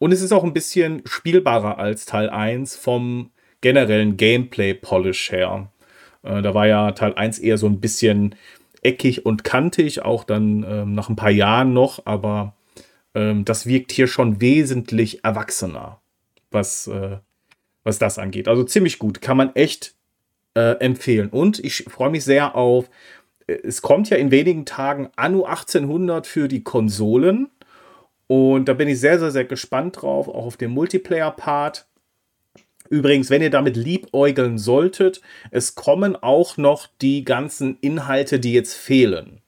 [0.00, 5.70] und es ist auch ein bisschen spielbarer als Teil 1 vom generellen Gameplay-Polish her.
[6.22, 8.34] Äh, da war ja Teil 1 eher so ein bisschen
[8.82, 12.54] eckig und kantig, auch dann ähm, nach ein paar Jahren noch, aber
[13.14, 16.00] ähm, das wirkt hier schon wesentlich erwachsener,
[16.50, 17.18] was, äh,
[17.84, 18.48] was das angeht.
[18.48, 19.94] Also ziemlich gut, kann man echt
[20.54, 21.28] äh, empfehlen.
[21.28, 22.88] Und ich freue mich sehr auf,
[23.46, 27.50] äh, es kommt ja in wenigen Tagen Anno 1800 für die Konsolen.
[28.30, 31.88] Und da bin ich sehr, sehr, sehr gespannt drauf, auch auf den Multiplayer-Part.
[32.88, 38.74] Übrigens, wenn ihr damit liebäugeln solltet, es kommen auch noch die ganzen Inhalte, die jetzt
[38.74, 39.40] fehlen.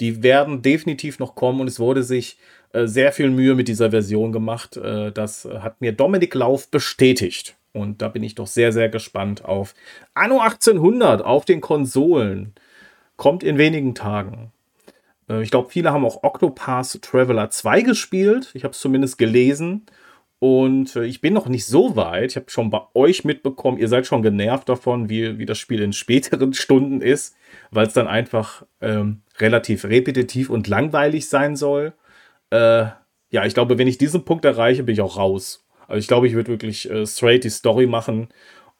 [0.00, 2.36] Die werden definitiv noch kommen und es wurde sich
[2.74, 4.76] äh, sehr viel Mühe mit dieser Version gemacht.
[4.76, 7.56] Äh, das hat mir Dominik Lauf bestätigt.
[7.72, 9.74] Und da bin ich doch sehr, sehr gespannt auf
[10.12, 12.52] Anno 1800 auf den Konsolen.
[13.16, 14.52] Kommt in wenigen Tagen.
[15.28, 18.50] Äh, ich glaube, viele haben auch Octopath Traveler 2 gespielt.
[18.54, 19.86] Ich habe es zumindest gelesen.
[20.38, 22.32] Und äh, ich bin noch nicht so weit.
[22.32, 25.80] Ich habe schon bei euch mitbekommen, ihr seid schon genervt davon, wie, wie das Spiel
[25.80, 27.34] in späteren Stunden ist,
[27.70, 31.94] weil es dann einfach ähm, relativ repetitiv und langweilig sein soll.
[32.50, 32.86] Äh,
[33.30, 35.66] ja, ich glaube, wenn ich diesen Punkt erreiche, bin ich auch raus.
[35.88, 38.28] Also ich glaube, ich würde wirklich äh, straight die Story machen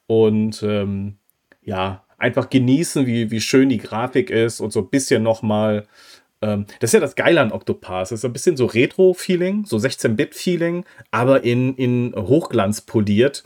[0.07, 1.17] und ähm,
[1.61, 5.87] ja, einfach genießen, wie, wie schön die Grafik ist und so ein bisschen nochmal
[6.39, 8.03] das ist ja das Geile an Octopath.
[8.03, 13.43] Das ist ein bisschen so Retro-Feeling, so 16-Bit-Feeling, aber in, in Hochglanz poliert.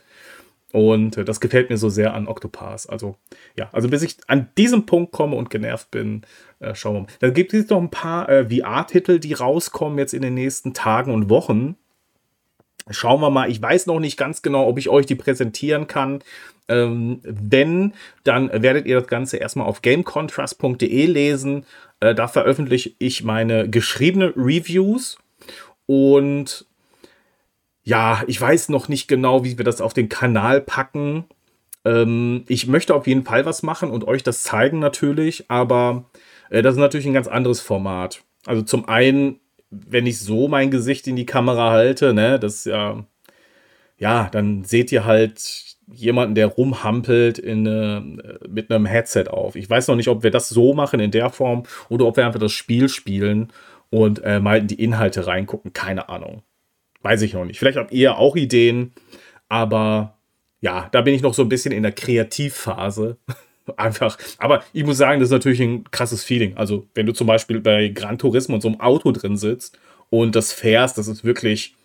[0.73, 2.89] Und äh, das gefällt mir so sehr an Octopath.
[2.89, 3.17] Also,
[3.57, 6.21] ja, also bis ich an diesem Punkt komme und genervt bin,
[6.59, 7.07] äh, schauen wir mal.
[7.19, 11.13] Dann gibt es noch ein paar äh, VR-Titel, die rauskommen jetzt in den nächsten Tagen
[11.13, 11.75] und Wochen.
[12.89, 13.49] Schauen wir mal.
[13.49, 16.23] Ich weiß noch nicht ganz genau, ob ich euch die präsentieren kann.
[16.67, 21.65] Ähm, wenn, dann werdet ihr das Ganze erstmal auf gamecontrast.de lesen.
[21.99, 25.17] Äh, da veröffentliche ich meine geschriebene Reviews.
[25.85, 26.65] Und
[27.83, 31.25] ja, ich weiß noch nicht genau, wie wir das auf den Kanal packen.
[31.83, 36.05] Ähm, ich möchte auf jeden Fall was machen und euch das zeigen natürlich, aber
[36.49, 38.23] äh, das ist natürlich ein ganz anderes Format.
[38.45, 39.40] Also zum einen,
[39.71, 43.03] wenn ich so mein Gesicht in die Kamera halte, ne, das ja,
[43.97, 48.01] ja, dann seht ihr halt jemanden, der rumhampelt in, äh,
[48.47, 49.55] mit einem Headset auf.
[49.55, 52.25] Ich weiß noch nicht, ob wir das so machen in der Form oder ob wir
[52.25, 53.51] einfach das Spiel spielen
[53.89, 55.73] und äh, mal in die Inhalte reingucken.
[55.73, 56.43] Keine Ahnung.
[57.01, 57.59] Weiß ich noch nicht.
[57.59, 58.93] Vielleicht habt ihr auch Ideen,
[59.49, 60.17] aber
[60.61, 63.17] ja, da bin ich noch so ein bisschen in der Kreativphase.
[63.77, 64.17] Einfach.
[64.37, 66.57] Aber ich muss sagen, das ist natürlich ein krasses Feeling.
[66.57, 69.77] Also, wenn du zum Beispiel bei Gran Turismo und so einem Auto drin sitzt
[70.09, 71.75] und das fährst, das ist wirklich,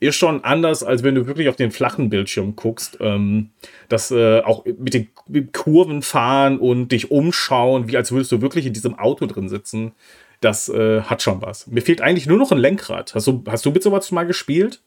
[0.00, 2.98] ist schon anders, als wenn du wirklich auf den flachen Bildschirm guckst.
[3.00, 3.50] Ähm,
[3.88, 5.08] das äh, auch mit den
[5.52, 9.92] Kurven fahren und dich umschauen, wie als würdest du wirklich in diesem Auto drin sitzen.
[10.40, 11.66] Das äh, hat schon was.
[11.66, 13.14] Mir fehlt eigentlich nur noch ein Lenkrad.
[13.14, 14.80] Hast du, hast du mit sowas mal gespielt?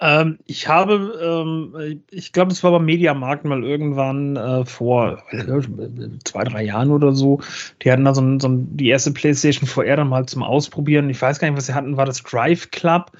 [0.00, 5.60] Ähm, ich habe, ähm, ich glaube, es war beim Mediamarkt mal irgendwann äh, vor äh,
[6.24, 7.40] zwei, drei Jahren oder so.
[7.82, 11.10] Die hatten da so, ein, so ein, die erste PlayStation VR dann mal zum Ausprobieren.
[11.10, 11.96] Ich weiß gar nicht, was sie hatten.
[11.96, 13.10] War das Drive Club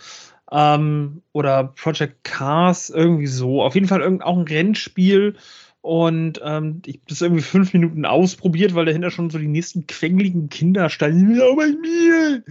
[0.53, 2.91] ähm, oder Project Cars?
[2.91, 3.63] Irgendwie so.
[3.63, 5.35] Auf jeden Fall irgend, auch ein Rennspiel.
[5.81, 9.87] Und ähm, ich habe das irgendwie fünf Minuten ausprobiert, weil dahinter schon so die nächsten
[9.87, 11.41] quengeligen Kinder standen.
[11.41, 12.45] Oh, bei mir!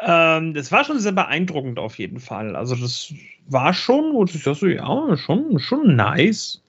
[0.00, 2.56] Ähm, das war schon sehr beeindruckend auf jeden Fall.
[2.56, 3.12] Also das
[3.46, 6.62] war schon, und ich dachte so, ja, schon, schon nice.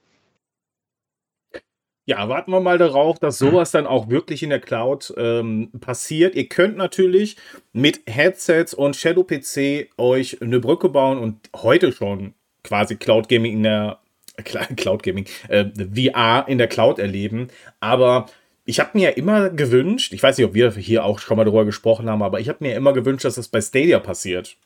[2.06, 6.36] Ja, warten wir mal darauf, dass sowas dann auch wirklich in der Cloud ähm, passiert.
[6.36, 7.38] Ihr könnt natürlich
[7.72, 13.54] mit Headsets und Shadow PC euch eine Brücke bauen und heute schon quasi Cloud Gaming
[13.54, 14.00] in der
[14.42, 17.50] Cloud Gaming, äh, VR in der Cloud erleben.
[17.80, 18.28] Aber
[18.66, 21.44] ich habe mir ja immer gewünscht, ich weiß nicht, ob wir hier auch schon mal
[21.44, 24.58] darüber gesprochen haben, aber ich habe mir immer gewünscht, dass das bei Stadia passiert.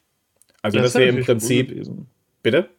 [0.62, 1.72] Also, ja, das, das wäre im Prinzip.
[1.72, 2.06] Cool
[2.44, 2.70] bitte?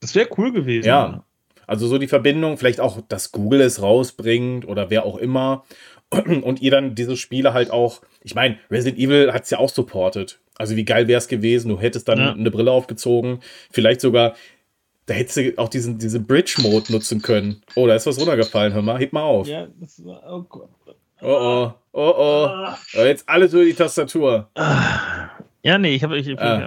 [0.00, 0.86] Das wäre cool gewesen.
[0.86, 1.24] Ja.
[1.66, 5.64] Also, so die Verbindung, vielleicht auch, dass Google es rausbringt oder wer auch immer.
[6.10, 8.02] Und ihr dann diese Spiele halt auch.
[8.22, 10.40] Ich meine, Resident Evil hat es ja auch supportet.
[10.56, 11.70] Also, wie geil wäre es gewesen?
[11.70, 12.32] Du hättest dann ja.
[12.32, 13.40] eine Brille aufgezogen.
[13.70, 14.34] Vielleicht sogar
[15.06, 17.62] da hättest du auch diesen, diesen Bridge-Mode nutzen können.
[17.74, 19.46] Oh, da ist was runtergefallen, hör mal, heb mal auf.
[19.46, 20.70] Ja, das war, oh Gott.
[21.22, 22.48] Oh oh, oh oh.
[22.98, 24.50] oh jetzt alles über die Tastatur.
[25.66, 26.60] Ja, nee, ich habe ich, ich, ah.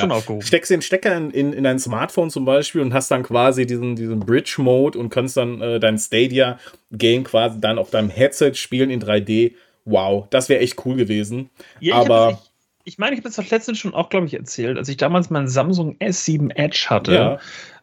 [0.00, 0.40] schon aufgehoben.
[0.40, 3.94] Steckst den Stecker in, in, in dein Smartphone zum Beispiel und hast dann quasi diesen,
[3.94, 9.02] diesen Bridge-Mode und kannst dann äh, dein Stadia-Game quasi dann auf deinem Headset spielen in
[9.02, 9.52] 3D.
[9.84, 11.50] Wow, das wäre echt cool gewesen.
[11.78, 12.40] Ja, Aber.
[12.84, 15.48] Ich meine, ich habe das letztens schon auch, glaube ich, erzählt, als ich damals mein
[15.48, 17.14] Samsung S7 Edge hatte.
[17.14, 17.38] Ja.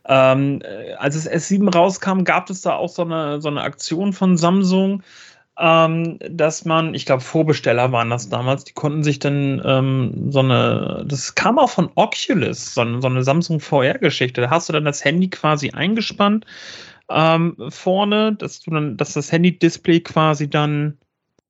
[0.05, 4.13] Ähm, äh, als das S7 rauskam, gab es da auch so eine, so eine Aktion
[4.13, 5.03] von Samsung,
[5.59, 10.39] ähm, dass man, ich glaube, Vorbesteller waren das damals, die konnten sich dann ähm, so
[10.39, 14.41] eine, das kam auch von Oculus, so eine, so eine Samsung VR-Geschichte.
[14.41, 16.45] Da hast du dann das Handy quasi eingespannt
[17.09, 20.97] ähm, vorne, dass du dann, dass das Handy-Display quasi dann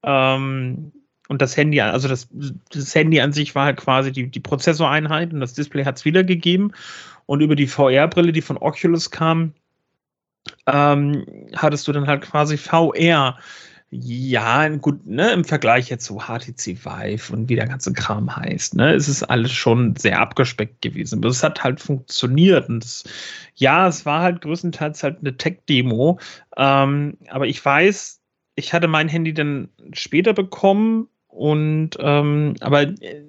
[0.03, 0.91] ähm,
[1.31, 2.27] und das Handy, also das,
[2.73, 6.03] das Handy an sich war halt quasi die, die Prozessoreinheit und das Display hat es
[6.03, 6.73] wiedergegeben.
[7.25, 9.53] Und über die VR-Brille, die von Oculus kam,
[10.67, 13.37] ähm, hattest du dann halt quasi VR.
[13.91, 18.75] Ja, gut, ne, im Vergleich jetzt zu HTC Vive und wie der ganze Kram heißt,
[18.75, 21.19] ne, ist es alles schon sehr abgespeckt gewesen.
[21.19, 22.67] Aber es hat halt funktioniert.
[22.67, 23.05] Und es,
[23.55, 26.19] ja, es war halt größtenteils halt eine Tech-Demo.
[26.57, 28.19] Ähm, aber ich weiß,
[28.55, 33.25] ich hatte mein Handy dann später bekommen und ähm, aber äh,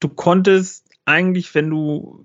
[0.00, 2.24] du konntest eigentlich, wenn du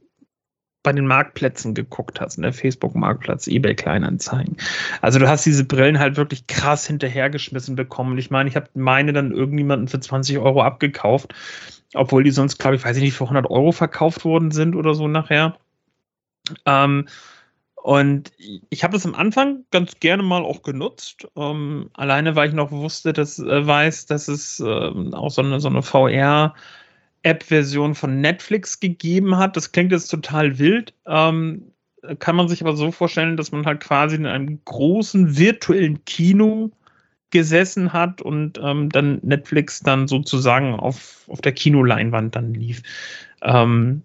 [0.83, 4.57] bei den Marktplätzen geguckt hast, ne, Facebook-Marktplatz, eBay Kleinanzeigen.
[5.01, 8.17] Also du hast diese Brillen halt wirklich krass hinterhergeschmissen bekommen.
[8.17, 11.33] ich meine, ich habe meine dann irgendjemanden für 20 Euro abgekauft,
[11.93, 14.93] obwohl die sonst, glaube ich, weiß ich nicht, für 100 Euro verkauft worden sind oder
[14.93, 15.57] so nachher.
[16.65, 17.07] Ähm,
[17.83, 18.31] und
[18.69, 21.27] ich habe es am Anfang ganz gerne mal auch genutzt.
[21.35, 25.59] Ähm, alleine, weil ich noch wusste, dass äh, weiß, dass es äh, auch so eine,
[25.59, 29.57] so eine VR-App-Version von Netflix gegeben hat.
[29.57, 30.93] Das klingt jetzt total wild.
[31.05, 31.73] Ähm,
[32.19, 36.71] kann man sich aber so vorstellen, dass man halt quasi in einem großen virtuellen Kino
[37.31, 42.81] gesessen hat und ähm, dann Netflix dann sozusagen auf, auf der Kinoleinwand dann lief.
[43.41, 44.03] Ähm,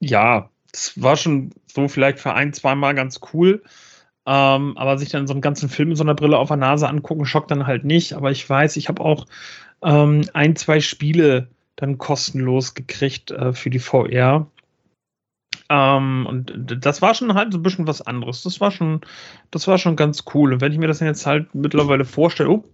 [0.00, 3.62] ja, das war schon so vielleicht für ein, zweimal ganz cool.
[4.26, 6.88] Ähm, aber sich dann so einen ganzen Film mit so einer Brille auf der Nase
[6.88, 8.14] angucken, schockt dann halt nicht.
[8.14, 9.26] Aber ich weiß, ich habe auch
[9.82, 14.50] ähm, ein, zwei Spiele dann kostenlos gekriegt äh, für die VR.
[15.68, 18.42] Ähm, und das war schon halt so ein bisschen was anderes.
[18.42, 19.00] Das war schon,
[19.50, 20.52] das war schon ganz cool.
[20.52, 22.64] Und wenn ich mir das jetzt halt mittlerweile vorstelle, oh,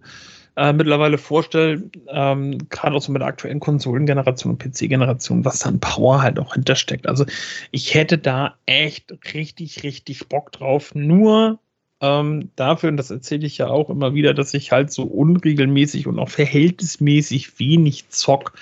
[0.55, 5.79] äh, mittlerweile vorstelle, ähm, gerade auch so mit der aktuellen Konsolengeneration und PC-Generation, was an
[5.79, 7.07] Power halt auch hintersteckt.
[7.07, 7.25] Also
[7.71, 10.93] ich hätte da echt richtig, richtig Bock drauf.
[10.93, 11.59] Nur
[12.01, 16.05] ähm, dafür, und das erzähle ich ja auch immer wieder, dass ich halt so unregelmäßig
[16.05, 18.53] und auch verhältnismäßig wenig zock,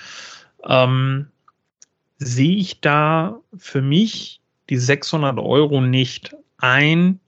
[0.66, 1.26] ähm,
[2.18, 7.20] sehe ich da für mich die 600 Euro nicht ein,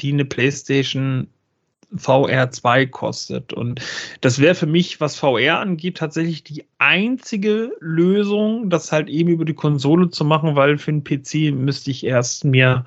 [0.00, 1.28] die eine PlayStation
[1.96, 3.52] VR 2 kostet.
[3.52, 3.80] Und
[4.20, 9.44] das wäre für mich, was VR angeht, tatsächlich die einzige Lösung, das halt eben über
[9.44, 12.84] die Konsole zu machen, weil für einen PC müsste ich erst mir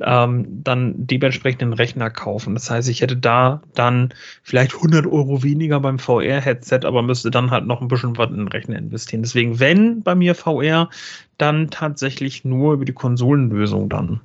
[0.00, 2.54] ähm, dann dementsprechend einen Rechner kaufen.
[2.54, 7.50] Das heißt, ich hätte da dann vielleicht 100 Euro weniger beim VR-Headset, aber müsste dann
[7.50, 9.22] halt noch ein bisschen was in den Rechner investieren.
[9.22, 10.90] Deswegen, wenn bei mir VR,
[11.38, 14.20] dann tatsächlich nur über die Konsolenlösung dann.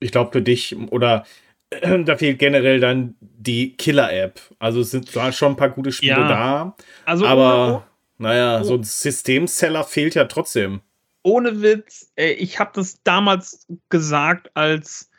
[0.00, 1.24] Ich glaube, für dich oder
[2.04, 4.40] da fehlt generell dann die Killer-App.
[4.58, 6.28] Also es sind zwar schon ein paar gute Spiele ja.
[6.28, 8.64] da, also, aber oh, naja, oh.
[8.64, 10.80] so ein Systemseller fehlt ja trotzdem
[11.28, 15.10] ohne Witz, ich habe das damals gesagt, als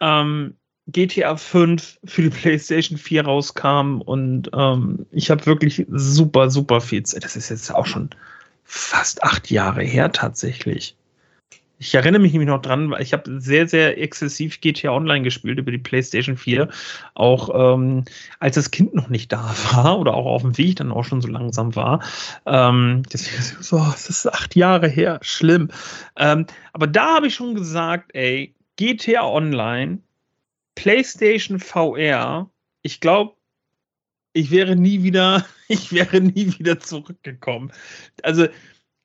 [0.00, 0.56] ähm,
[0.88, 7.02] GTA 5 für die PlayStation 4 rauskam und ähm, ich habe wirklich super, super viel
[7.02, 7.24] Zeit.
[7.24, 8.10] Das ist jetzt auch schon
[8.64, 10.96] fast acht Jahre her tatsächlich.
[11.78, 15.58] Ich erinnere mich nämlich noch dran, weil ich habe sehr, sehr exzessiv GTA Online gespielt
[15.58, 16.68] über die PlayStation 4.
[17.14, 18.04] Auch ähm,
[18.38, 21.20] als das Kind noch nicht da war oder auch auf dem Weg dann auch schon
[21.20, 22.02] so langsam war.
[22.46, 25.68] Ähm, deswegen so, es ist acht Jahre her, schlimm.
[26.16, 29.98] Ähm, aber da habe ich schon gesagt, ey, GTA Online,
[30.76, 32.50] PlayStation VR,
[32.82, 33.34] ich glaube,
[34.32, 37.72] ich wäre nie wieder, ich wäre nie wieder zurückgekommen.
[38.22, 38.48] Also,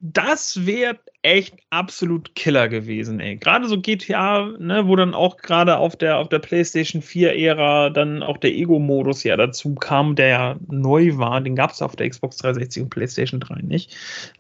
[0.01, 3.37] das wäre echt absolut Killer gewesen, ey.
[3.37, 8.23] Gerade so GTA, ne, wo dann auch gerade auf der, auf der PlayStation 4-Ära dann
[8.23, 11.39] auch der Ego-Modus ja dazu kam, der ja neu war.
[11.41, 13.95] Den gab es auf der Xbox 360 und PlayStation 3 nicht.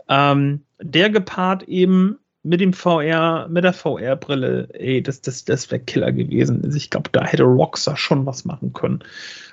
[0.09, 5.81] Ähm, der gepaart eben mit dem VR, mit der VR-Brille, ey, das, das, das wäre
[5.81, 6.61] Killer gewesen.
[6.63, 9.03] Also ich glaube, da hätte Rockstar schon was machen können.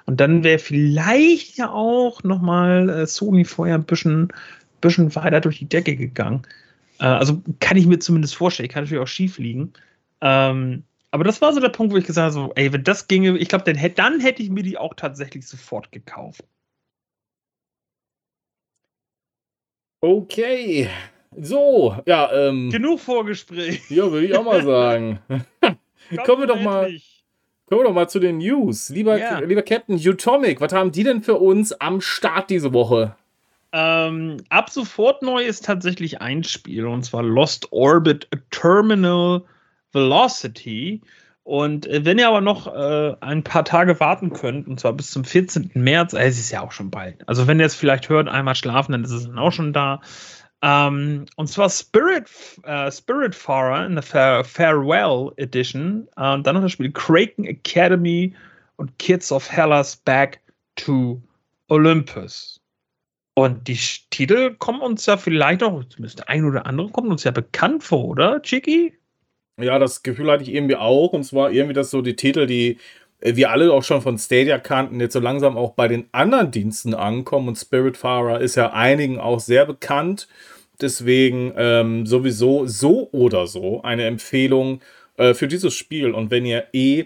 [0.06, 4.32] Und dann wäre vielleicht ja auch nochmal äh, Sony vorher ein bisschen
[4.80, 6.42] bisschen weiter durch die Decke gegangen.
[7.00, 8.68] Äh, also kann ich mir zumindest vorstellen.
[8.68, 9.72] Kann natürlich auch schief liegen.
[10.20, 13.08] Ähm, aber das war so der Punkt, wo ich gesagt habe, so, ey, wenn das
[13.08, 16.44] ginge, ich glaube, dann, dann hätte ich mir die auch tatsächlich sofort gekauft.
[20.00, 20.88] Okay.
[21.36, 22.70] So, ja, ähm.
[22.70, 23.90] Genug Vorgespräch.
[23.90, 25.18] Ja, würde ich auch mal sagen.
[26.24, 26.92] kommen wir doch mal.
[27.66, 28.88] Kommen wir doch mal zu den News.
[28.88, 29.40] Lieber, yeah.
[29.40, 33.14] lieber Captain Utomic, was haben die denn für uns am Start diese Woche?
[33.72, 39.42] Ähm, ab sofort neu ist tatsächlich ein Spiel und zwar Lost Orbit Terminal
[39.92, 41.02] Velocity.
[41.44, 45.10] Und äh, wenn ihr aber noch äh, ein paar Tage warten könnt, und zwar bis
[45.10, 45.70] zum 14.
[45.74, 47.26] März, äh, es ist ja auch schon bald.
[47.26, 50.00] Also wenn ihr es vielleicht hört, einmal schlafen, dann ist es dann auch schon da.
[50.60, 52.28] Ähm, und zwar Spirit,
[52.64, 56.08] äh, Spiritfarer in der Fare Farewell Edition.
[56.16, 58.34] Äh, und dann noch das Spiel Kraken Academy
[58.76, 60.40] und Kids of Hellas Back
[60.76, 61.22] to
[61.68, 62.60] Olympus.
[63.38, 63.78] Und die
[64.10, 68.04] Titel kommen uns ja vielleicht auch, zumindest ein oder andere kommt uns ja bekannt vor,
[68.06, 68.94] oder, Chicky?
[69.60, 71.12] Ja, das Gefühl hatte ich irgendwie auch.
[71.12, 72.78] Und zwar irgendwie, dass so die Titel, die
[73.20, 76.50] äh, wir alle auch schon von Stadia kannten, jetzt so langsam auch bei den anderen
[76.50, 77.46] Diensten ankommen.
[77.46, 80.26] Und Spiritfarer ist ja einigen auch sehr bekannt.
[80.80, 84.80] Deswegen ähm, sowieso so oder so eine Empfehlung
[85.16, 86.10] äh, für dieses Spiel.
[86.10, 87.04] Und wenn ihr eh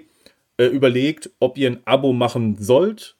[0.56, 3.16] äh, überlegt, ob ihr ein Abo machen sollt,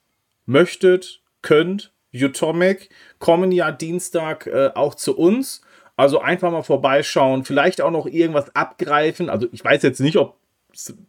[0.47, 5.61] möchtet, könnt, Utomic kommen ja Dienstag äh, auch zu uns.
[5.95, 9.29] Also einfach mal vorbeischauen, vielleicht auch noch irgendwas abgreifen.
[9.29, 10.37] Also ich weiß jetzt nicht, ob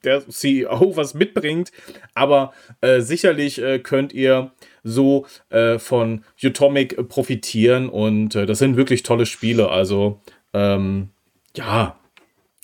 [0.04, 1.72] der CEO was mitbringt,
[2.14, 8.76] aber äh, sicherlich äh, könnt ihr so äh, von Utomic profitieren und äh, das sind
[8.76, 9.70] wirklich tolle Spiele.
[9.70, 10.20] Also
[10.52, 11.10] ähm,
[11.56, 11.98] ja,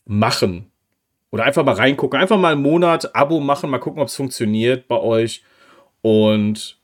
[0.05, 0.70] machen.
[1.33, 4.88] Oder einfach mal reingucken, einfach mal einen Monat Abo machen, mal gucken, ob es funktioniert
[4.88, 5.44] bei euch.
[6.03, 6.79] Und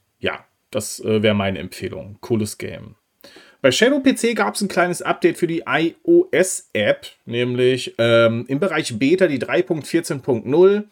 [0.70, 2.18] das äh, wäre meine Empfehlung.
[2.20, 2.96] Cooles Game.
[3.62, 8.98] Bei Shadow PC gab es ein kleines Update für die iOS-App, nämlich ähm, im Bereich
[8.98, 10.84] Beta die 3.14.0.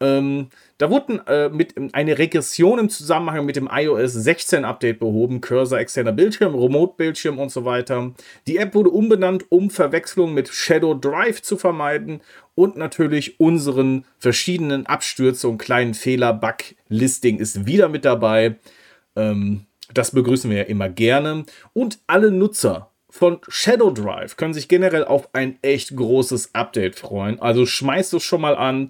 [0.00, 0.48] Ähm,
[0.78, 1.50] da wurden äh,
[1.92, 7.50] eine Regression im Zusammenhang mit dem iOS 16 Update behoben, Cursor, externer Bildschirm, Remote-Bildschirm und
[7.50, 8.12] so weiter.
[8.46, 12.20] Die App wurde umbenannt, um Verwechslung mit Shadow Drive zu vermeiden
[12.54, 16.32] und natürlich unseren verschiedenen Abstürze und kleinen Fehler.
[16.32, 18.56] Bug-Listing ist wieder mit dabei.
[19.16, 21.44] Ähm, das begrüßen wir ja immer gerne.
[21.72, 27.40] Und alle Nutzer von Shadow Drive können sich generell auf ein echt großes Update freuen.
[27.40, 28.88] Also schmeißt es schon mal an.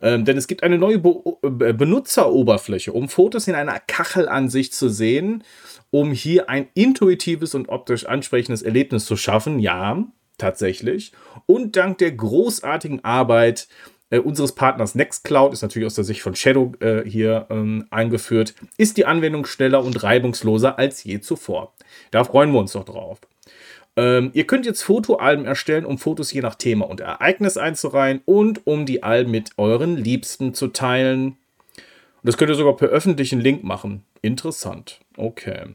[0.00, 4.88] Ähm, denn es gibt eine neue Be äh, Benutzeroberfläche, um Fotos in einer Kachelansicht zu
[4.88, 5.42] sehen,
[5.90, 9.58] um hier ein intuitives und optisch ansprechendes Erlebnis zu schaffen.
[9.58, 10.04] Ja,
[10.38, 11.12] tatsächlich.
[11.46, 13.68] Und dank der großartigen Arbeit
[14.10, 18.54] äh, unseres Partners Nextcloud, ist natürlich aus der Sicht von Shadow äh, hier ähm, eingeführt,
[18.76, 21.72] ist die Anwendung schneller und reibungsloser als je zuvor.
[22.10, 23.18] Da freuen wir uns doch drauf.
[23.96, 28.66] Ähm, ihr könnt jetzt Fotoalben erstellen, um Fotos je nach Thema und Ereignis einzureihen und
[28.66, 31.28] um die Alben mit euren Liebsten zu teilen.
[31.28, 31.36] Und
[32.22, 34.04] das könnt ihr sogar per öffentlichen Link machen.
[34.20, 35.00] Interessant.
[35.16, 35.74] Okay.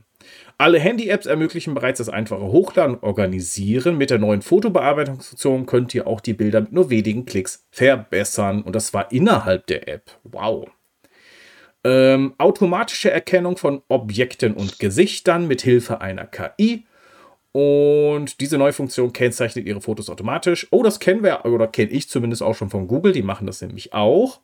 [0.61, 3.97] Alle Handy-Apps ermöglichen bereits das einfache Hochladen und Organisieren.
[3.97, 8.61] Mit der neuen Fotobearbeitungsfunktion könnt ihr auch die Bilder mit nur wenigen Klicks verbessern.
[8.61, 10.11] Und das war innerhalb der App.
[10.21, 10.69] Wow.
[11.83, 16.85] Ähm, automatische Erkennung von Objekten und Gesichtern mit Hilfe einer KI.
[17.53, 20.67] Und diese neue Funktion kennzeichnet ihre Fotos automatisch.
[20.69, 23.13] Oh, das kennen wir, oder kenne ich zumindest auch schon von Google.
[23.13, 24.41] Die machen das nämlich auch.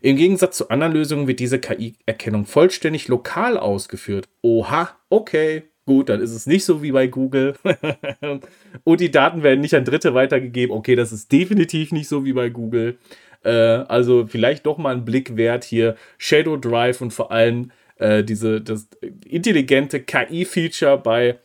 [0.00, 4.28] Im Gegensatz zu anderen Lösungen wird diese KI-Erkennung vollständig lokal ausgeführt.
[4.42, 7.54] Oha, okay, gut, dann ist es nicht so wie bei Google.
[8.84, 10.74] Und die Daten werden nicht an Dritte weitergegeben.
[10.74, 12.98] Okay, das ist definitiv nicht so wie bei Google.
[13.44, 15.96] Äh, also vielleicht doch mal ein Blick wert hier.
[16.18, 18.88] Shadow Drive und vor allem äh, diese, das
[19.26, 21.38] intelligente KI-Feature bei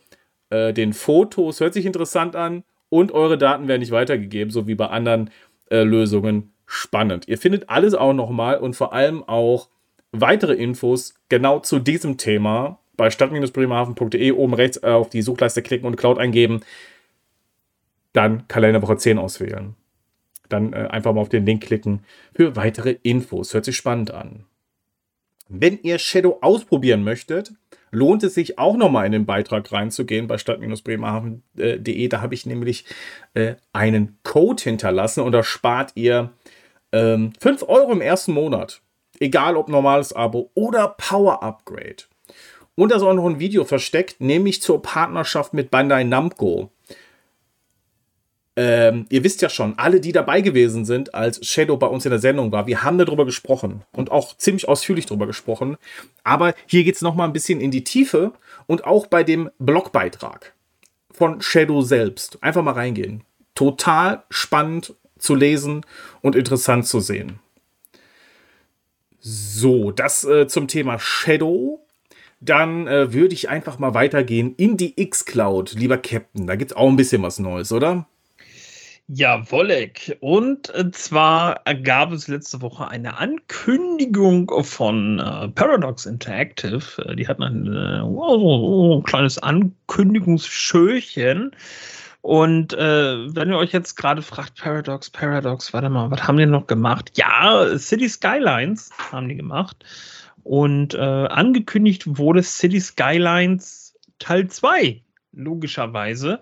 [0.50, 1.60] äh, den Fotos.
[1.60, 2.62] Hört sich interessant an.
[2.88, 5.30] Und eure Daten werden nicht weitergegeben, so wie bei anderen
[5.70, 6.52] äh, Lösungen.
[6.66, 7.28] Spannend.
[7.28, 9.68] Ihr findet alles auch nochmal und vor allem auch
[10.12, 15.96] weitere Infos genau zu diesem Thema bei stadt-bremerhaven.de oben rechts auf die Suchleiste klicken und
[15.96, 16.60] Cloud eingeben.
[18.12, 19.74] Dann Kalenderwoche 10 auswählen.
[20.48, 22.00] Dann äh, einfach mal auf den Link klicken
[22.34, 23.52] für weitere Infos.
[23.52, 24.44] Hört sich spannend an.
[25.48, 27.52] Wenn ihr Shadow ausprobieren möchtet,
[27.90, 32.08] lohnt es sich auch nochmal in den Beitrag reinzugehen bei stadt-bremerhaven.de.
[32.08, 32.84] Da habe ich nämlich
[33.34, 36.32] äh, einen Code hinterlassen und da spart ihr
[36.92, 38.82] ähm, 5 Euro im ersten Monat.
[39.18, 42.04] Egal ob normales Abo oder Power Upgrade.
[42.74, 46.70] Und da ist auch noch ein Video versteckt, nämlich zur Partnerschaft mit Bandai Namco.
[48.58, 52.10] Ähm, ihr wisst ja schon, alle, die dabei gewesen sind, als Shadow bei uns in
[52.10, 55.76] der Sendung war, wir haben darüber gesprochen und auch ziemlich ausführlich darüber gesprochen.
[56.24, 58.32] Aber hier geht es nochmal ein bisschen in die Tiefe
[58.66, 60.54] und auch bei dem Blogbeitrag
[61.10, 62.42] von Shadow selbst.
[62.42, 63.24] Einfach mal reingehen.
[63.54, 65.84] Total spannend zu lesen
[66.22, 67.40] und interessant zu sehen.
[69.20, 71.82] So, das äh, zum Thema Shadow.
[72.40, 76.46] Dann äh, würde ich einfach mal weitergehen in die X-Cloud, lieber Captain.
[76.46, 78.06] Da gibt es auch ein bisschen was Neues, oder?
[79.08, 80.16] Ja, Wolleck.
[80.20, 87.04] Und äh, zwar gab es letzte Woche eine Ankündigung von äh, Paradox Interactive.
[87.04, 91.52] Äh, die hatten ein, äh, oh, ein kleines Ankündigungsschöchen.
[92.26, 96.46] Und äh, wenn ihr euch jetzt gerade fragt, Paradox, Paradox, warte mal, was haben die
[96.46, 97.12] noch gemacht?
[97.14, 99.84] Ja, City Skylines haben die gemacht.
[100.42, 105.00] Und äh, angekündigt wurde City Skylines Teil 2,
[105.34, 106.40] logischerweise.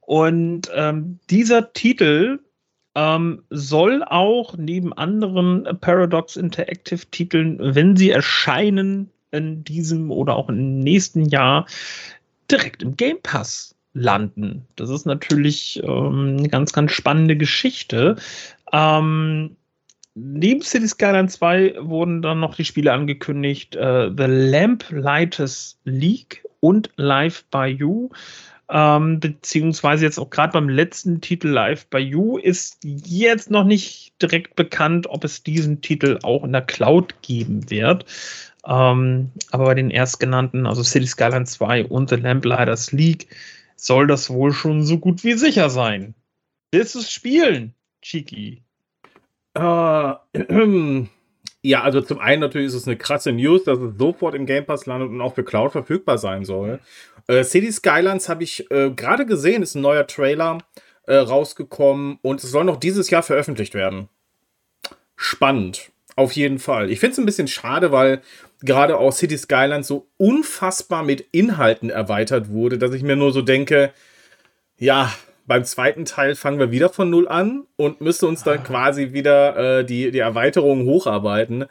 [0.00, 2.38] Und ähm, dieser Titel
[2.94, 10.48] ähm, soll auch neben anderen Paradox Interactive Titeln, wenn sie erscheinen in diesem oder auch
[10.48, 11.66] im nächsten Jahr,
[12.50, 14.66] direkt im Game Pass landen.
[14.76, 18.16] Das ist natürlich ähm, eine ganz, ganz spannende Geschichte.
[18.72, 19.56] Ähm,
[20.14, 26.90] neben City Skyline 2 wurden dann noch die Spiele angekündigt: äh, The Lamplighters League und
[26.96, 28.10] Live by You.
[28.70, 34.12] Ähm, beziehungsweise jetzt auch gerade beim letzten Titel Live by You ist jetzt noch nicht
[34.20, 38.04] direkt bekannt, ob es diesen Titel auch in der Cloud geben wird.
[38.66, 43.28] Ähm, aber bei den erstgenannten, also City Skyline 2 und The Lamplighters League,
[43.78, 46.14] soll das wohl schon so gut wie sicher sein.
[46.72, 48.62] Willst du es spielen, Chiki?
[49.54, 49.60] Äh,
[51.62, 54.66] ja, also zum einen natürlich ist es eine krasse News, dass es sofort im Game
[54.66, 56.80] Pass landet und auch für Cloud verfügbar sein soll.
[57.28, 60.58] Äh, City Skylines habe ich äh, gerade gesehen, ist ein neuer Trailer
[61.06, 64.08] äh, rausgekommen und es soll noch dieses Jahr veröffentlicht werden.
[65.16, 66.90] Spannend, auf jeden Fall.
[66.90, 68.22] Ich finde es ein bisschen schade, weil
[68.60, 73.42] gerade auch City Skylines so unfassbar mit Inhalten erweitert wurde, dass ich mir nur so
[73.42, 73.92] denke,
[74.78, 75.12] ja,
[75.46, 78.62] beim zweiten Teil fangen wir wieder von Null an und müssen uns dann ah.
[78.62, 81.64] quasi wieder äh, die, die Erweiterung hocharbeiten.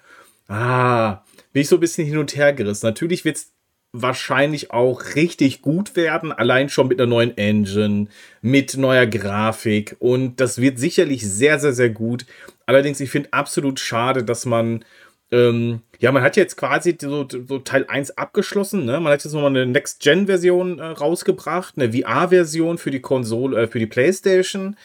[0.47, 1.23] Ah,
[1.53, 2.87] bin ich so ein bisschen hin und her gerissen.
[2.87, 3.51] Natürlich wird es
[3.93, 8.07] wahrscheinlich auch richtig gut werden, allein schon mit einer neuen Engine,
[8.41, 12.25] mit neuer Grafik und das wird sicherlich sehr, sehr, sehr gut.
[12.65, 14.83] Allerdings, ich finde absolut schade, dass man,
[15.31, 18.99] ähm, ja, man hat jetzt quasi so, so Teil 1 abgeschlossen, ne?
[18.99, 23.79] Man hat jetzt nochmal eine Next-Gen-Version äh, rausgebracht, eine VR-Version für die Konsole, äh, für
[23.79, 24.77] die Playstation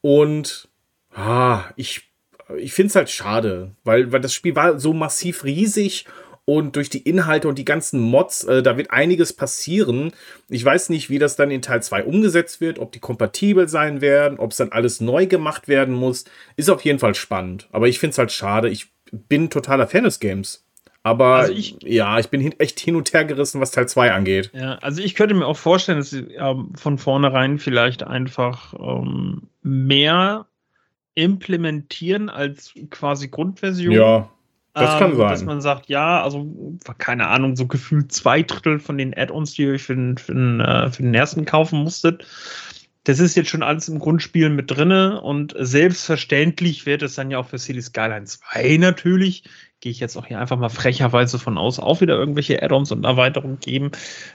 [0.00, 0.68] und
[1.14, 2.10] ah, ich,
[2.56, 6.06] ich finde es halt schade, weil, weil das Spiel war so massiv riesig
[6.48, 10.12] und durch die Inhalte und die ganzen Mods, äh, da wird einiges passieren.
[10.48, 14.00] Ich weiß nicht, wie das dann in Teil 2 umgesetzt wird, ob die kompatibel sein
[14.00, 16.24] werden, ob es dann alles neu gemacht werden muss.
[16.54, 17.68] Ist auf jeden Fall spannend.
[17.72, 18.68] Aber ich finde es halt schade.
[18.68, 20.66] Ich bin totaler Fan des Games.
[21.02, 24.10] Aber also ich, ja, ich bin hin, echt hin und her gerissen, was Teil 2
[24.10, 24.50] angeht.
[24.52, 29.42] Ja, also ich könnte mir auch vorstellen, dass sie ähm, von vornherein vielleicht einfach ähm,
[29.62, 30.46] mehr
[31.14, 33.94] implementieren als quasi Grundversion.
[33.94, 34.30] Ja.
[34.74, 35.28] Das kann ähm, sein.
[35.28, 36.52] Dass man sagt, ja, also
[36.98, 40.60] keine Ahnung, so gefühlt zwei Drittel von den Add-ons, die ihr für den, für, den,
[40.60, 42.26] äh, für den ersten kaufen musstet,
[43.06, 47.38] das ist jetzt schon alles im Grundspiel mit drinne und selbstverständlich wird es dann ja
[47.38, 49.44] auch für City Skyline 2 natürlich,
[49.78, 53.04] gehe ich jetzt auch hier einfach mal frecherweise von aus, auch wieder irgendwelche Add-ons und
[53.04, 53.92] Erweiterungen geben,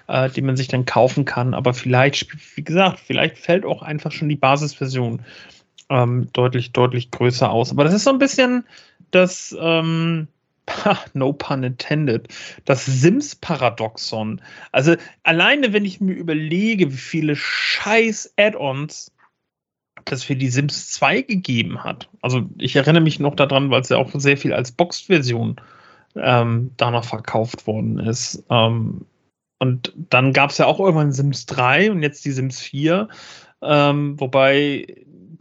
[0.07, 1.53] äh, die man sich dann kaufen kann.
[1.53, 5.22] Aber vielleicht, wie gesagt, vielleicht fällt auch einfach schon die Basisversion
[5.89, 7.72] ähm, deutlich, deutlich größer aus.
[7.72, 8.63] Aber das ist so ein bisschen
[9.11, 10.30] das, ähm,
[11.14, 12.28] no pun intended,
[12.66, 14.41] das Sims-Paradoxon.
[14.72, 19.12] Also alleine, wenn ich mir überlege, wie viele scheiß Add-ons
[20.05, 22.09] das für die Sims 2 gegeben hat.
[22.22, 25.57] Also ich erinnere mich noch daran, weil es ja auch sehr viel als Boxed-Version
[26.16, 28.43] ähm, danach verkauft worden ist.
[28.49, 29.05] Ähm,
[29.59, 33.09] und dann gab es ja auch irgendwann Sims 3 und jetzt die Sims 4.
[33.62, 34.88] Ähm, wobei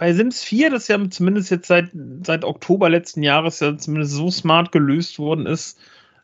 [0.01, 1.90] bei Sims 4, das ja zumindest jetzt seit,
[2.22, 5.78] seit Oktober letzten Jahres ja zumindest so smart gelöst worden ist,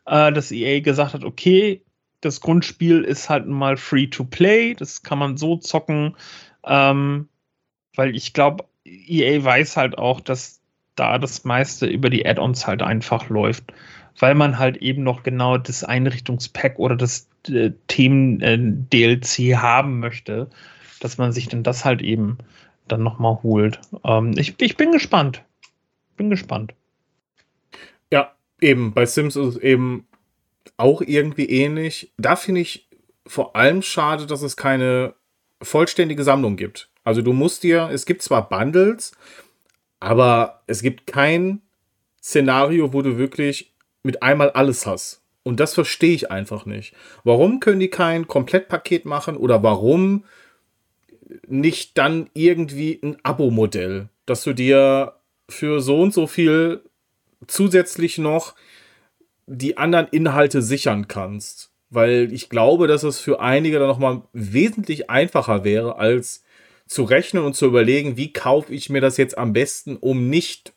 [0.07, 1.83] äh, dass EA gesagt hat, okay,
[2.21, 6.15] das Grundspiel ist halt mal free to play, das kann man so zocken,
[6.65, 7.29] ähm,
[7.95, 10.59] weil ich glaube, EA weiß halt auch, dass
[10.95, 13.73] da das meiste über die Add-ons halt einfach läuft,
[14.17, 20.49] weil man halt eben noch genau das Einrichtungspack oder das äh, Themen-DLC äh, haben möchte,
[20.99, 22.39] dass man sich dann das halt eben
[22.87, 23.79] dann nochmal holt.
[24.03, 25.43] Ähm, ich, ich bin gespannt.
[26.15, 26.73] Bin gespannt.
[28.11, 28.93] Ja, eben.
[28.93, 30.07] Bei Sims ist es eben
[30.77, 32.13] auch irgendwie ähnlich.
[32.17, 32.87] Da finde ich
[33.25, 35.13] vor allem schade, dass es keine
[35.61, 36.89] vollständige Sammlung gibt.
[37.03, 39.11] Also du musst dir, es gibt zwar Bundles,
[39.99, 41.61] aber es gibt kein
[42.21, 43.73] Szenario, wo du wirklich
[44.03, 45.21] mit einmal alles hast.
[45.43, 46.93] Und das verstehe ich einfach nicht.
[47.23, 50.25] Warum können die kein Komplettpaket machen oder warum
[51.47, 55.13] nicht dann irgendwie ein Abo-Modell, dass du dir
[55.49, 56.81] für so und so viel
[57.47, 58.55] zusätzlich noch
[59.45, 61.71] die anderen Inhalte sichern kannst.
[61.89, 66.43] Weil ich glaube, dass es für einige dann nochmal wesentlich einfacher wäre, als
[66.85, 70.73] zu rechnen und zu überlegen, wie kaufe ich mir das jetzt am besten, um nicht.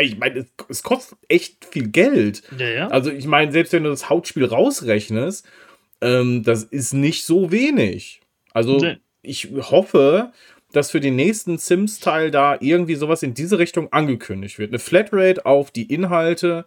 [0.00, 2.42] Ich meine, es, kostet echt viel Geld.
[2.58, 2.88] Ja, ja.
[2.88, 5.48] Also, ich meine, selbst wenn du das Hauptspiel rausrechnest,
[6.00, 8.20] ähm, das ist nicht so wenig.
[8.52, 10.32] Also, nee ich hoffe,
[10.72, 14.70] dass für den nächsten Sims-Teil da irgendwie sowas in diese Richtung angekündigt wird.
[14.70, 16.66] Eine Flatrate auf die Inhalte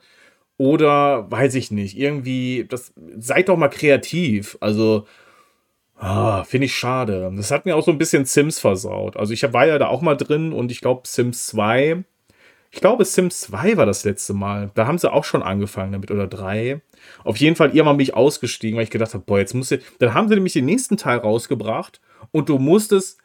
[0.58, 4.58] oder weiß ich nicht, irgendwie, das seid doch mal kreativ.
[4.62, 5.06] Also,
[5.98, 7.32] ah, finde ich schade.
[7.36, 9.16] Das hat mir auch so ein bisschen Sims versaut.
[9.16, 12.04] Also, ich war ja da auch mal drin und ich glaube, Sims 2.
[12.72, 14.72] Ich glaube, Sims 2 war das letzte Mal.
[14.76, 16.82] Da haben sie auch schon angefangen damit oder 3.
[17.24, 19.82] Auf jeden Fall irgendwann bin ich ausgestiegen, weil ich gedacht habe, boah, jetzt muss ich.
[20.00, 22.02] Dann haben sie nämlich den nächsten Teil rausgebracht
[22.32, 23.20] und du musstest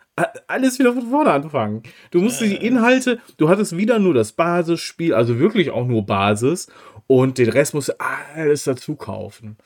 [0.46, 1.82] alles wieder von vorne anfangen.
[2.10, 6.68] Du musstest die Inhalte, du hattest wieder nur das Basisspiel, also wirklich auch nur Basis
[7.06, 9.56] und den Rest musst du alles dazu kaufen.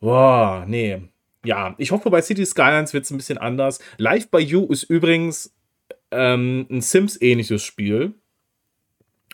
[0.00, 1.02] Boah, nee.
[1.44, 3.80] Ja, ich hoffe, bei City Skylines wird es ein bisschen anders.
[3.98, 5.54] Live by You ist übrigens
[6.10, 8.14] ähm, ein Sims-ähnliches Spiel.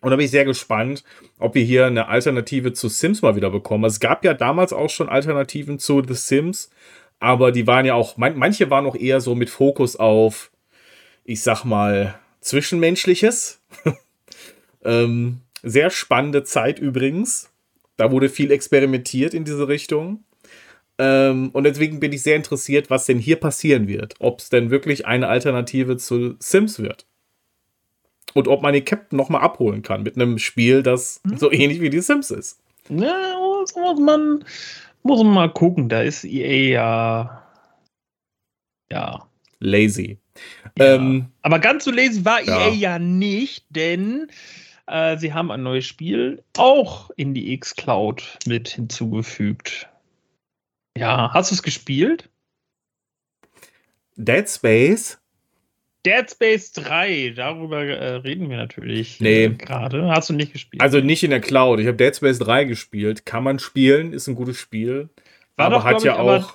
[0.01, 1.05] Und da bin ich sehr gespannt,
[1.39, 3.85] ob wir hier eine Alternative zu Sims mal wieder bekommen.
[3.85, 6.71] Es gab ja damals auch schon Alternativen zu The Sims
[7.21, 10.51] aber die waren ja auch, manche waren auch eher so mit Fokus auf,
[11.25, 13.61] ich sag mal, Zwischenmenschliches.
[14.85, 17.51] ähm, sehr spannende Zeit übrigens.
[17.97, 20.25] Da wurde viel experimentiert in diese Richtung.
[20.99, 24.15] Ähm, und deswegen bin ich sehr interessiert, was denn hier passieren wird.
[24.19, 27.07] Ob es denn wirklich eine Alternative zu Sims wird.
[28.33, 31.37] Und ob man den Captain nochmal abholen kann mit einem Spiel, das mhm.
[31.37, 32.61] so ähnlich wie die Sims ist.
[32.89, 34.45] Ja, muss man,
[35.03, 37.47] muss man mal gucken, da ist EA ja.
[38.91, 39.27] Ja.
[39.61, 40.19] Lazy.
[40.79, 40.95] Ja.
[40.95, 42.69] Ähm, Aber ganz so lazy war Ja.
[42.69, 44.31] EA ja nicht, denn
[44.87, 49.89] äh, sie haben ein neues Spiel auch in die X-Cloud mit hinzugefügt.
[50.97, 52.29] Ja, hast du es gespielt?
[54.17, 55.20] Dead Space.
[56.07, 59.45] Dead Space 3, darüber äh, reden wir natürlich Nee.
[59.45, 60.09] äh, gerade.
[60.09, 60.81] Hast du nicht gespielt?
[60.83, 61.79] Also nicht in der Cloud.
[61.81, 63.27] Ich habe Dead Space 3 gespielt.
[63.27, 65.11] Kann man spielen, ist ein gutes Spiel.
[65.57, 66.55] War aber doch, hat ja ich, auch.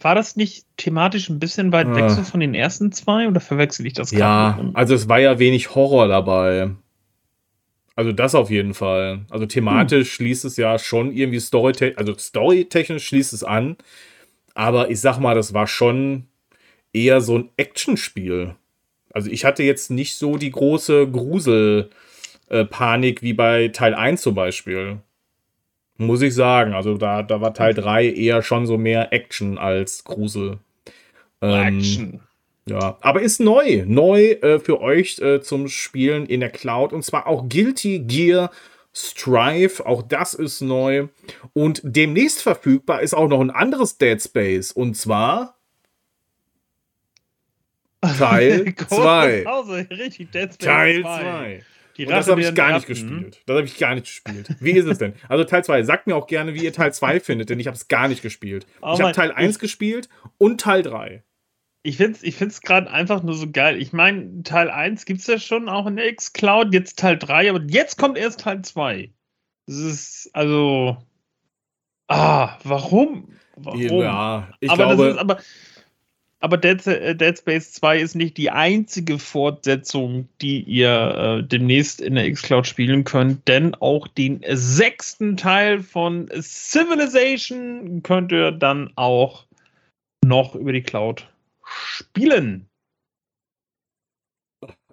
[0.00, 2.08] War das nicht thematisch ein bisschen weit weg Ah.
[2.08, 5.20] so von den ersten zwei oder verwechsel ich das Ja, gerade einem- also es war
[5.20, 6.70] ja wenig Horror dabei.
[7.94, 9.26] Also das auf jeden Fall.
[9.30, 13.76] Also thematisch schließt es ja schon irgendwie Story, also storytechnisch schließt es an.
[14.54, 16.26] Aber ich sag mal, das war schon
[16.92, 18.56] eher so ein Actionspiel.
[19.12, 24.98] Also ich hatte jetzt nicht so die große Grusel-Panik wie bei Teil 1 zum Beispiel.
[25.98, 26.74] Muss ich sagen.
[26.74, 30.58] Also da, da war Teil 3 eher schon so mehr Action als Grusel.
[31.40, 32.20] Ähm, Action.
[32.66, 33.84] ja, aber ist neu.
[33.86, 36.92] Neu äh, für euch äh, zum Spielen in der Cloud.
[36.92, 38.50] Und zwar auch Guilty Gear
[38.94, 39.86] Strive.
[39.86, 41.08] Auch das ist neu.
[41.52, 44.72] Und demnächst verfügbar ist auch noch ein anderes Dead Space.
[44.72, 45.56] Und zwar
[48.18, 49.42] Teil Große 2.
[49.44, 51.20] Pause, richtig, Dead Space Teil 2.
[51.20, 51.64] 2.
[51.98, 53.42] Die Und das habe ich gar nicht gespielt.
[53.46, 54.48] Das habe ich gar nicht gespielt.
[54.60, 55.12] Wie ist es denn?
[55.28, 55.82] Also Teil 2.
[55.82, 58.22] Sagt mir auch gerne, wie ihr Teil 2 findet, denn ich habe es gar nicht
[58.22, 58.66] gespielt.
[58.80, 61.22] Oh ich habe Teil 1 gespielt und Teil 3.
[61.84, 63.80] Ich finde es ich find's gerade einfach nur so geil.
[63.80, 67.50] Ich meine, Teil 1 gibt es ja schon auch in der X-Cloud, jetzt Teil 3,
[67.50, 69.10] aber jetzt kommt erst Teil 2.
[69.66, 70.96] Das ist also.
[72.08, 73.28] Ah, warum?
[73.56, 73.80] Warum?
[73.80, 75.04] Ja, ich aber, glaube.
[75.04, 75.38] das ist, aber,
[76.42, 82.00] aber Dead, äh, Dead Space 2 ist nicht die einzige Fortsetzung, die ihr äh, demnächst
[82.00, 88.92] in der X-Cloud spielen könnt, denn auch den sechsten Teil von Civilization könnt ihr dann
[88.96, 89.46] auch
[90.24, 91.28] noch über die Cloud
[91.64, 92.68] spielen.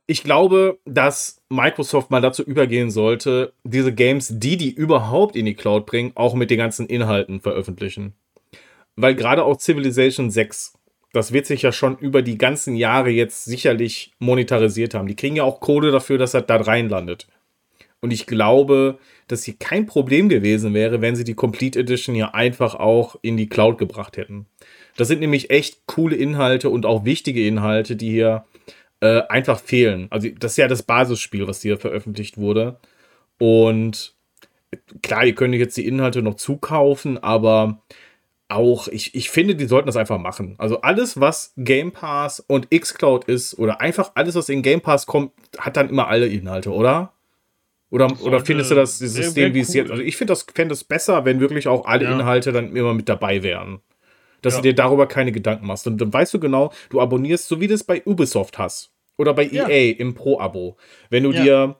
[0.10, 5.54] ich glaube, dass Microsoft mal dazu übergehen sollte, diese Games, die die überhaupt in die
[5.54, 8.16] Cloud bringen, auch mit den ganzen Inhalten veröffentlichen.
[8.96, 10.79] Weil gerade auch Civilization 6,
[11.14, 15.08] das wird sich ja schon über die ganzen Jahre jetzt sicherlich monetarisiert haben.
[15.08, 17.28] Die kriegen ja auch Kohle dafür, dass er da reinlandet.
[18.02, 18.98] Und ich glaube,
[19.28, 23.36] dass hier kein Problem gewesen wäre, wenn sie die Complete Edition ja einfach auch in
[23.36, 24.46] die Cloud gebracht hätten.
[24.96, 28.46] Das sind nämlich echt coole Inhalte und auch wichtige Inhalte, die hier
[29.02, 30.08] äh, einfach fehlen.
[30.12, 32.80] Also das ist ja das Basisspiel, was hier veröffentlicht wurde.
[33.38, 34.14] Und
[35.02, 37.82] klar, ihr könnt jetzt die Inhalte noch zukaufen, aber
[38.50, 40.56] auch, ich, ich finde, die sollten das einfach machen.
[40.58, 45.06] Also alles, was Game Pass und Xcloud ist, oder einfach alles, was in Game Pass
[45.06, 47.14] kommt, hat dann immer alle Inhalte, oder?
[47.92, 49.76] Oder, oder Sollte- findest du das System, wie es cool.
[49.76, 49.92] jetzt?
[49.92, 52.12] Also ich finde das, fände es besser, wenn wirklich auch alle Ja.
[52.14, 53.80] Inhalte dann immer mit dabei wären.
[54.42, 54.62] Dass Ja.
[54.62, 55.86] du dir darüber keine Gedanken machst.
[55.88, 58.92] Und dann weißt du genau, du abonnierst, so wie du es bei Ubisoft hast.
[59.18, 59.68] Oder bei Ja.
[59.68, 60.78] EA im Pro-Abo.
[61.10, 61.76] Wenn du dir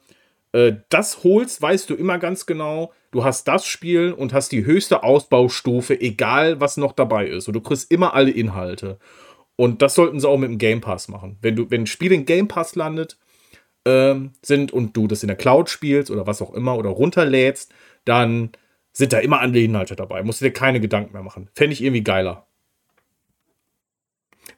[0.52, 4.66] äh, das holst, weißt du immer ganz genau, du hast das Spiel und hast die
[4.66, 7.48] höchste Ausbaustufe, egal was noch dabei ist.
[7.48, 9.00] Und du kriegst immer alle Inhalte.
[9.56, 11.38] Und das sollten sie auch mit dem Game Pass machen.
[11.42, 13.18] Wenn du, wenn ein Spiel in Game Pass landet,
[13.86, 17.74] ähm, sind und du das in der Cloud spielst oder was auch immer oder runterlädst,
[18.06, 18.52] dann
[18.92, 20.24] sind da immer andere Inhalte dabei.
[20.24, 21.50] Musst du dir keine Gedanken mehr machen.
[21.54, 22.49] Fände ich irgendwie geiler.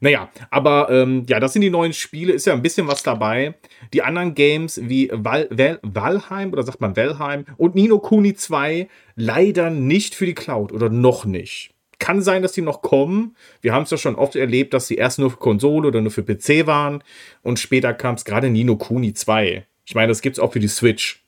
[0.04, 3.54] Naja, aber ähm, ja, das sind die neuen Spiele, ist ja ein bisschen was dabei.
[3.94, 8.90] Die anderen Games wie Val Val Valheim oder sagt man Valheim und Nino Kuni 2
[9.16, 11.76] leider nicht für die Cloud oder noch nicht.
[12.00, 13.36] Kann sein, dass die noch kommen.
[13.62, 16.12] Wir haben es ja schon oft erlebt, dass sie erst nur für Konsole oder nur
[16.12, 17.04] für PC waren
[17.44, 19.68] und später kam es gerade Nino Kuni 2.
[19.86, 21.24] Ich meine, das gibt es auch für die Switch.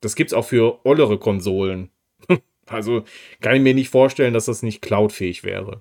[0.00, 1.90] Das gibt es auch für ollere Konsolen.
[2.66, 3.04] also
[3.40, 5.80] kann ich mir nicht vorstellen, dass das nicht cloudfähig wäre.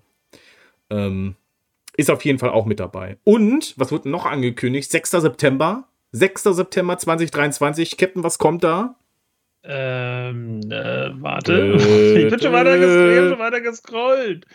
[0.91, 1.35] Ähm,
[1.99, 3.17] ist auf jeden Fall auch mit dabei.
[3.25, 4.89] Und, was wird noch angekündigt?
[4.89, 5.11] 6.
[5.11, 5.83] September.
[6.13, 6.43] 6.
[6.43, 7.97] September 2023.
[7.97, 8.95] Captain, was kommt da?
[9.63, 11.53] Ähm, äh, warte.
[11.53, 14.45] Äh, ich bin schon weiter, ges ich hab schon weiter gescrollt.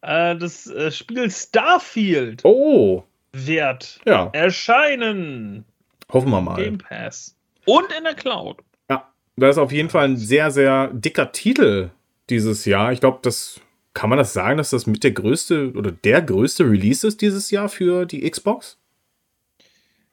[0.00, 4.30] Äh, das äh, Spiel Starfield Oh, wird ja.
[4.32, 5.66] erscheinen.
[6.10, 6.56] Hoffen wir mal.
[6.56, 7.36] Game Pass.
[7.66, 8.56] Und in der Cloud.
[8.88, 11.90] Ja, das ist auf jeden Fall ein sehr, sehr dicker Titel
[12.30, 12.92] dieses Jahr.
[12.92, 13.60] Ich glaube, das
[13.96, 17.50] kann man das sagen, dass das mit der größte oder der größte Release ist dieses
[17.50, 18.78] Jahr für die Xbox?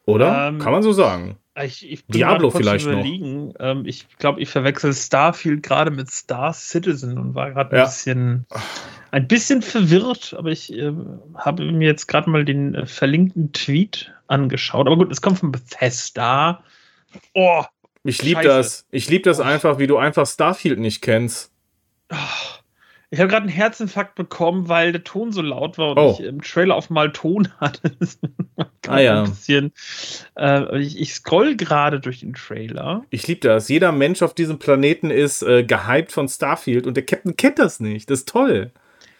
[0.06, 0.48] Oder?
[0.48, 1.36] Ähm, kann man so sagen.
[1.62, 3.04] Ich, ich Diablo vielleicht noch.
[3.04, 7.84] Ähm, ich glaube, ich verwechsel Starfield gerade mit Star Citizen und war gerade ein Ja.
[7.84, 8.46] bisschen
[9.12, 10.92] ein bisschen verwirrt, aber ich äh,
[11.36, 14.86] habe mir jetzt gerade mal den äh, verlinkten Tweet angeschaut.
[14.86, 16.64] Aber gut, es kommt von Bethesda.
[17.34, 17.62] Oh,
[18.02, 18.86] Ich liebe das.
[18.90, 19.44] Ich liebe das Oh.
[19.44, 21.52] einfach, wie du einfach Starfield nicht kennst.
[22.08, 22.16] Ah,
[23.10, 26.16] Ich habe gerade einen Herzinfarkt bekommen, weil der Ton so laut war und Oh.
[26.18, 27.92] ich im Trailer auf mal Ton hatte.
[28.88, 29.22] ah ja.
[29.22, 29.72] Ein bisschen,
[30.36, 33.04] äh, ich, ich scroll gerade durch den Trailer.
[33.10, 33.68] Ich liebe das.
[33.68, 37.78] Jeder Mensch auf diesem Planeten ist äh, gehypt von Starfield und der Captain kennt das
[37.80, 38.10] nicht.
[38.10, 38.72] Das ist toll.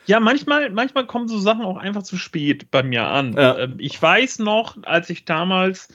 [0.07, 3.33] Ja, manchmal, manchmal kommen so Sachen auch einfach zu spät bei mir an.
[3.35, 3.59] Ja.
[3.59, 5.89] Ähm, ich weiß noch, als ich damals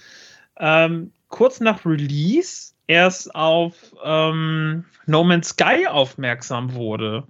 [0.57, 3.73] ähm, kurz nach Release erst auf
[4.03, 7.23] ähm, No Man's Sky aufmerksam wurde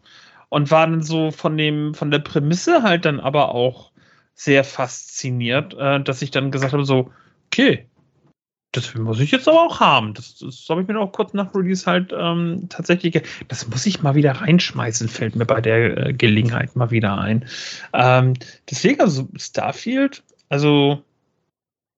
[0.50, 3.92] und war dann so von dem von der Prämisse halt dann aber auch
[4.36, 7.12] sehr fasziniert, äh, dass ich dann gesagt habe so
[7.48, 7.86] okay,
[8.72, 10.14] das muss ich jetzt aber auch haben.
[10.14, 13.20] Das, das habe ich mir auch kurz nach Release halt ähm, tatsächlich.
[13.48, 17.46] Das muss ich mal wieder reinschmeißen, fällt mir bei der äh, Gelegenheit mal wieder ein.
[17.94, 18.36] Ähm,
[18.70, 21.02] deswegen, also Starfield, also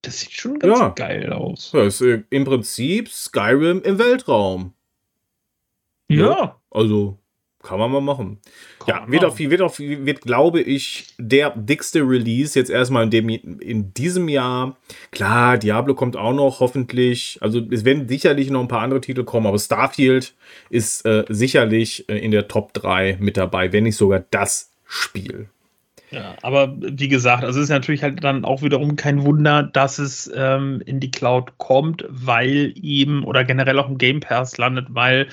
[0.02, 0.90] das sieht schon ganz Ja.
[0.90, 1.72] geil aus.
[1.74, 4.74] Das ist äh, im Prinzip Skyrim im Weltraum.
[6.10, 7.18] Ja, Also
[7.64, 8.40] kann man mal machen.
[8.88, 9.32] Ja, Kann wird, man.
[9.32, 14.30] auf, wird, auf, wird, glaube ich, der dickste Release jetzt erstmal in, dem, in diesem
[14.30, 14.78] Jahr.
[15.12, 17.38] Klar, Diablo kommt auch noch, hoffentlich.
[17.42, 20.34] Also es werden sicherlich noch ein paar andere Titel kommen, aber Starfield
[20.70, 25.48] ist äh, sicherlich äh, in der Top 3 mit dabei, wenn nicht sogar das Spiel.
[26.12, 29.98] Ja, aber wie gesagt, also es ist natürlich halt dann auch wiederum kein Wunder, dass
[29.98, 34.88] es ähm, in die Cloud kommt, weil eben oder generell auch im Game Pass landet,
[34.90, 35.30] weil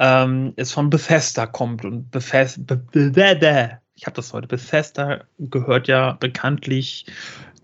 [0.00, 4.48] ähm, es von Bethesda kommt und Bethesda, Be Be Be Be ich habe das heute,
[4.48, 7.04] Bethesda gehört ja bekanntlich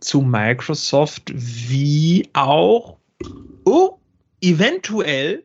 [0.00, 2.98] zu Microsoft, wie auch
[3.64, 3.98] oh,
[4.42, 5.44] eventuell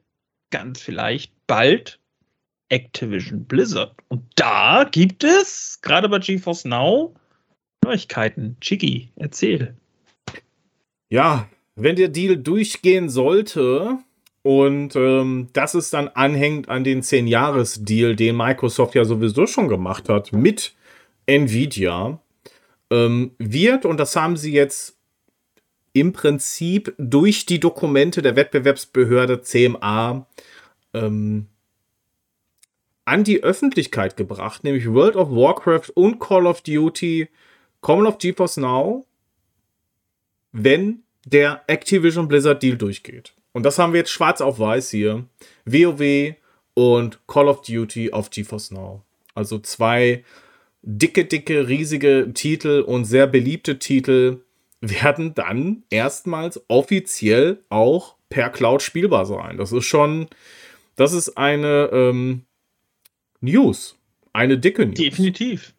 [0.49, 1.97] ganz vielleicht bald
[2.67, 3.95] Activision Blizzard.
[4.09, 7.15] Und da gibt es, gerade bei GeForce Now,
[7.85, 8.57] Neuigkeiten.
[8.59, 9.77] Chiki, erzähl.
[11.09, 13.97] Ja, wenn der Deal durchgehen sollte
[14.43, 20.09] und ähm, das ist dann anhängt an den 10-Jahres-Deal, den Microsoft ja sowieso schon gemacht
[20.09, 20.73] hat mit
[21.25, 22.19] Nvidia,
[22.89, 24.97] ähm, wird, und das haben sie jetzt
[25.93, 30.25] im Prinzip durch die Dokumente der Wettbewerbsbehörde CMA
[30.93, 31.47] ähm,
[33.05, 37.27] an die Öffentlichkeit gebracht, nämlich World of Warcraft und Call of Duty
[37.81, 39.05] kommen auf GeForce Now
[40.51, 43.33] wenn der Activision Blizzard Deal durchgeht.
[43.53, 45.25] Und das haben wir jetzt schwarz auf weiß hier.
[45.65, 46.33] WoW
[46.73, 49.03] und Call of Duty auf GeForce Now.
[49.35, 50.23] Also zwei
[50.81, 54.41] dicke, dicke, riesige Titel und sehr beliebte Titel
[54.79, 59.57] werden dann erstmals offiziell auch per Cloud spielbar sein.
[59.57, 60.27] Das ist schon,
[60.95, 62.43] das ist eine ähm,
[63.41, 63.97] News.
[64.33, 64.95] Eine dicke News.
[64.97, 65.73] Definitiv.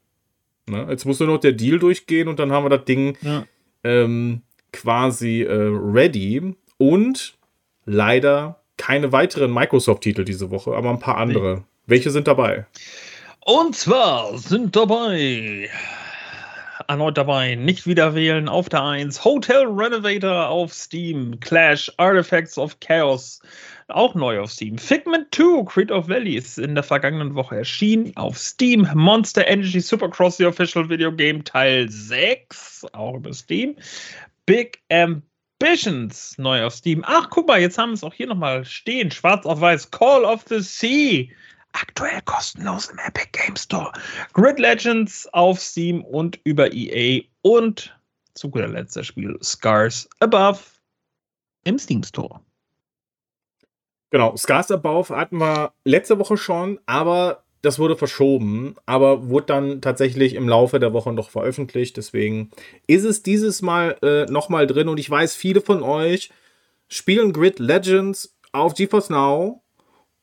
[0.68, 0.86] Ne?
[0.90, 3.44] Jetzt muss nur noch der Deal durchgehen und dann haben wir das Ding Ja.
[3.82, 4.42] ähm,
[4.72, 7.36] quasi äh, ready und
[7.84, 11.64] leider keine weiteren Microsoft-Titel diese Woche, aber ein paar andere.
[11.86, 12.66] Welche sind dabei?
[13.44, 15.68] Und zwar sind dabei,
[16.88, 22.78] erneut dabei, nicht wieder wählen auf der 1, Hotel Renovator auf Steam, Clash, Artifacts of
[22.80, 23.40] Chaos,
[23.88, 28.12] auch neu auf Steam, Figment 2, Creed of Valley ist in der vergangenen Woche erschienen,
[28.16, 33.74] auf Steam, Monster Energy Supercross, the Official Video Game Teil 6, auch über Steam,
[34.46, 34.80] Big
[35.62, 37.04] Ambitions, neu auf Steam.
[37.06, 40.24] Ach, guck mal, jetzt haben wir es auch hier nochmal stehen, schwarz auf weiß, Call
[40.24, 41.28] of the Sea,
[41.72, 43.92] aktuell kostenlos im Epic Game Store.
[44.32, 47.96] Grid Legends auf Steam und über EA und
[48.34, 50.58] zu guter Letzt das Spiel Scars Above
[51.62, 52.40] im Steam Store.
[54.10, 59.80] Genau, Scars Above hatten wir letzte Woche schon, aber das wurde verschoben, aber wurde dann
[59.80, 61.96] tatsächlich im Laufe der Woche noch veröffentlicht.
[61.96, 62.50] Deswegen
[62.86, 66.30] ist es dieses Mal äh, nochmal drin und ich weiß, viele von euch
[66.88, 69.62] spielen Grid Legends auf GeForce Now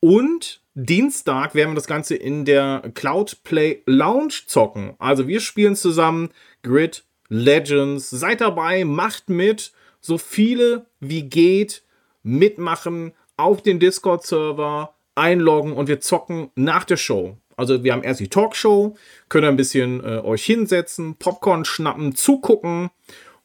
[0.00, 4.94] und Dienstag werden wir das Ganze in der Cloud Play Lounge zocken.
[4.98, 6.30] Also wir spielen zusammen
[6.62, 8.08] Grid Legends.
[8.10, 11.82] Seid dabei, macht mit, so viele wie geht,
[12.22, 17.36] mitmachen auf den Discord-Server, einloggen und wir zocken nach der Show.
[17.56, 18.96] Also wir haben erst die Talkshow,
[19.28, 22.90] können ein bisschen äh, euch hinsetzen, Popcorn schnappen, zugucken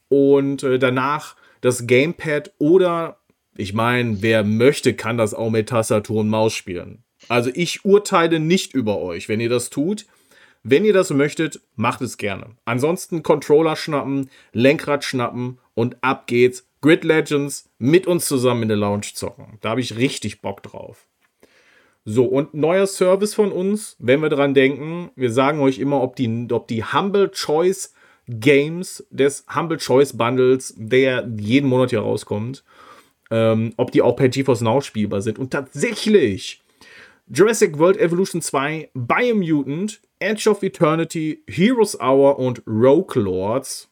[0.07, 3.17] und äh, danach das Gamepad oder
[3.57, 7.03] ich meine, wer möchte, kann das auch mit Tastatur und Maus spielen.
[7.27, 10.05] Also ich urteile nicht über euch, wenn ihr das tut.
[10.63, 12.55] Wenn ihr das möchtet, macht es gerne.
[12.65, 16.67] Ansonsten Controller schnappen, Lenkrad schnappen und ab geht's.
[16.81, 19.57] Grid Legends mit uns zusammen in der Lounge zocken.
[19.61, 21.07] Da habe ich richtig Bock drauf.
[22.07, 26.15] So, und neuer Service von uns, wenn wir dran denken, wir sagen euch immer, ob
[26.15, 27.95] die, ob die Humble Choice
[28.27, 32.63] Games des Humble Choice Bundles, der jeden Monat hier rauskommt,
[33.31, 35.39] ähm, ob die auch per GeForce Now spielbar sind.
[35.39, 36.61] Und tatsächlich,
[37.27, 43.89] Jurassic World Evolution 2, Biomutant, Edge of Eternity, Heroes Hour und Rogue Lords.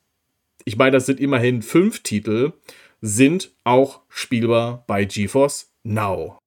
[0.66, 2.53] ich meine, das sind immerhin fünf Titel,
[3.01, 6.38] sind auch spielbar bei GeForce Now.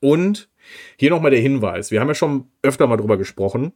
[0.00, 0.48] Und
[0.96, 1.90] hier nochmal der Hinweis.
[1.90, 3.72] Wir haben ja schon öfter mal drüber gesprochen.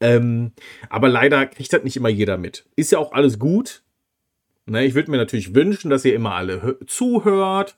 [0.00, 0.52] Ähm,
[0.88, 2.66] aber leider kriegt das nicht immer jeder mit.
[2.76, 3.82] Ist ja auch alles gut.
[4.66, 7.76] Ne, ich würde mir natürlich wünschen, dass ihr immer alle zuhört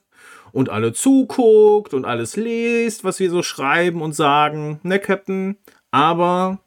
[0.52, 4.78] und alle zuguckt und alles lest, was wir so schreiben und sagen.
[4.82, 5.56] Ne, Captain?
[5.90, 6.60] Aber.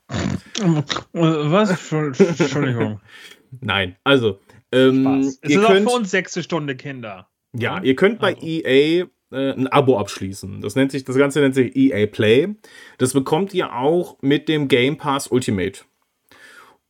[1.14, 1.92] Was?
[1.92, 3.00] Entschuldigung.
[3.62, 4.40] Nein, also.
[4.72, 7.30] Ähm, es ist könnt, auch für uns sechste Stunde Kinder.
[7.54, 8.46] Ja, ihr könnt bei also.
[8.46, 10.62] EA äh, ein Abo abschließen.
[10.62, 12.56] Das nennt sich, das Ganze nennt sich EA Play.
[12.98, 15.82] Das bekommt ihr auch mit dem Game Pass Ultimate.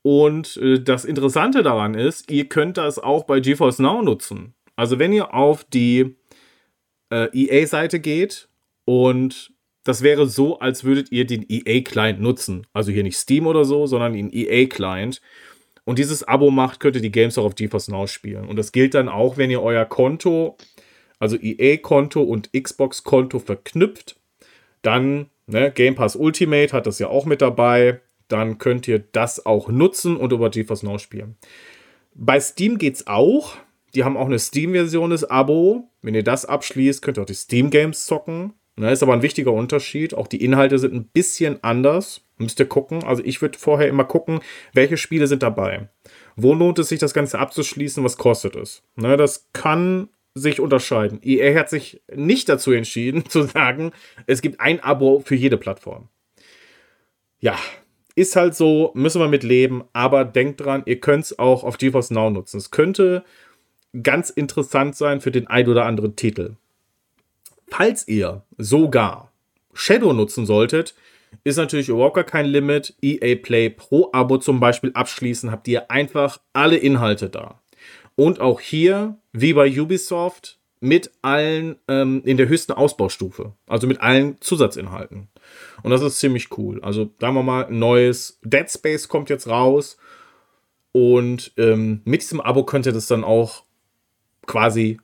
[0.02, 4.54] Und äh, das Interessante daran ist, ihr könnt das auch bei GeForce Now nutzen.
[4.76, 6.16] Also wenn ihr auf die
[7.10, 8.50] äh, EA-Seite geht
[8.86, 9.52] und
[9.84, 12.68] das wäre so, als würdet ihr den EA-Client nutzen.
[12.74, 15.22] Also hier nicht Steam oder so, sondern den EA-Client.
[15.86, 18.46] Und dieses Abo macht, könnt ihr die Games auch auf GeForce Now spielen.
[18.48, 20.58] Und das gilt dann auch, wenn ihr euer Konto
[21.26, 24.16] also EA-Konto und Xbox-Konto verknüpft,
[24.84, 28.02] dann ne, Game Pass Ultimate hat das ja auch mit dabei.
[28.28, 31.36] Dann könnt ihr das auch nutzen und über GeForce Now spielen.
[32.14, 33.56] Bei Steam geht es auch.
[33.96, 35.90] Die haben auch eine Steam-Version des Abo.
[36.02, 38.54] Wenn ihr das abschließt, könnt ihr auch die Steam-Games zocken.
[38.78, 40.14] Ne, ist aber ein wichtiger Unterschied.
[40.14, 42.22] Auch die Inhalte sind ein bisschen anders.
[42.38, 43.04] Müsst ihr gucken.
[43.04, 44.42] Also ich würde vorher immer gucken,
[44.74, 45.88] welche Spiele sind dabei.
[46.36, 48.04] Wo lohnt es sich, das Ganze abzuschließen?
[48.04, 48.84] Was kostet es?
[48.96, 51.20] Ne, das kann sich unterscheiden.
[51.24, 53.92] EA hat sich nicht dazu entschieden, zu sagen,
[54.28, 56.10] es gibt ein Abo für jede Plattform.
[57.40, 57.58] Ja,
[58.16, 61.78] ist halt so, müssen wir mit leben, aber denkt dran, ihr könnt es auch auf
[61.78, 62.58] GeForce Now nutzen.
[62.58, 63.24] Es könnte
[64.04, 66.56] ganz interessant sein für den ein oder anderen Titel.
[67.68, 69.32] Falls ihr sogar
[69.74, 70.96] Shadow nutzen solltet,
[71.44, 72.96] ist natürlich überhaupt kein Limit.
[73.02, 77.62] EA Play Pro Abo zum Beispiel abschließen, habt ihr einfach alle Inhalte da.
[78.16, 83.54] Und auch hier, wie bei Ubisoft, mit allen ähm, in der höchsten Ausbaustufe.
[83.68, 85.30] Also mit allen Zusatzinhalten.
[85.84, 86.82] Und das ist ziemlich cool.
[86.84, 89.98] Also sagen wir mal, ein neues Dead Space kommt jetzt raus.
[90.92, 93.64] Und ähm, mit diesem Abo könnt ihr das dann auch
[94.46, 95.00] quasi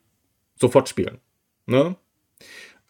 [0.55, 1.19] sofort spielen.
[1.65, 1.95] Ne?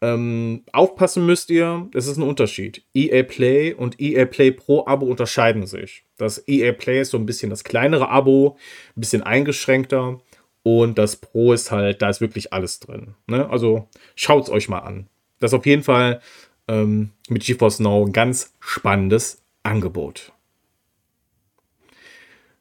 [0.02, 2.84] Ähm, aufpassen müsst ihr, das ist ein Unterschied.
[2.92, 6.04] EA Play und EA Play Pro Abo unterscheiden sich.
[6.16, 8.58] Das EA Play ist so ein bisschen das kleinere Abo,
[8.96, 10.20] ein bisschen eingeschränkter.
[10.64, 13.14] Und das Pro ist halt, da ist wirklich alles drin.
[13.28, 13.48] Ne?
[13.48, 15.06] Also es euch mal an.
[15.38, 16.20] Das ist auf jeden Fall
[16.66, 20.32] ähm, mit GeForce Now ein ganz spannendes Angebot.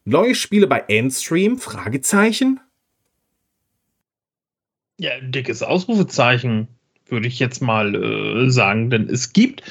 [0.06, 1.58] Neue Spiele bei Endstream?
[1.58, 2.60] Fragezeichen?
[5.00, 6.68] Ja, dickes Ausrufezeichen
[7.12, 9.64] würde ich jetzt mal äh, sagen, denn es gibt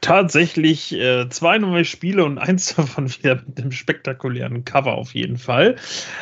[0.00, 5.38] tatsächlich äh, zwei neue Spiele und eins davon wieder mit einem spektakulären Cover auf jeden
[5.38, 5.76] Fall.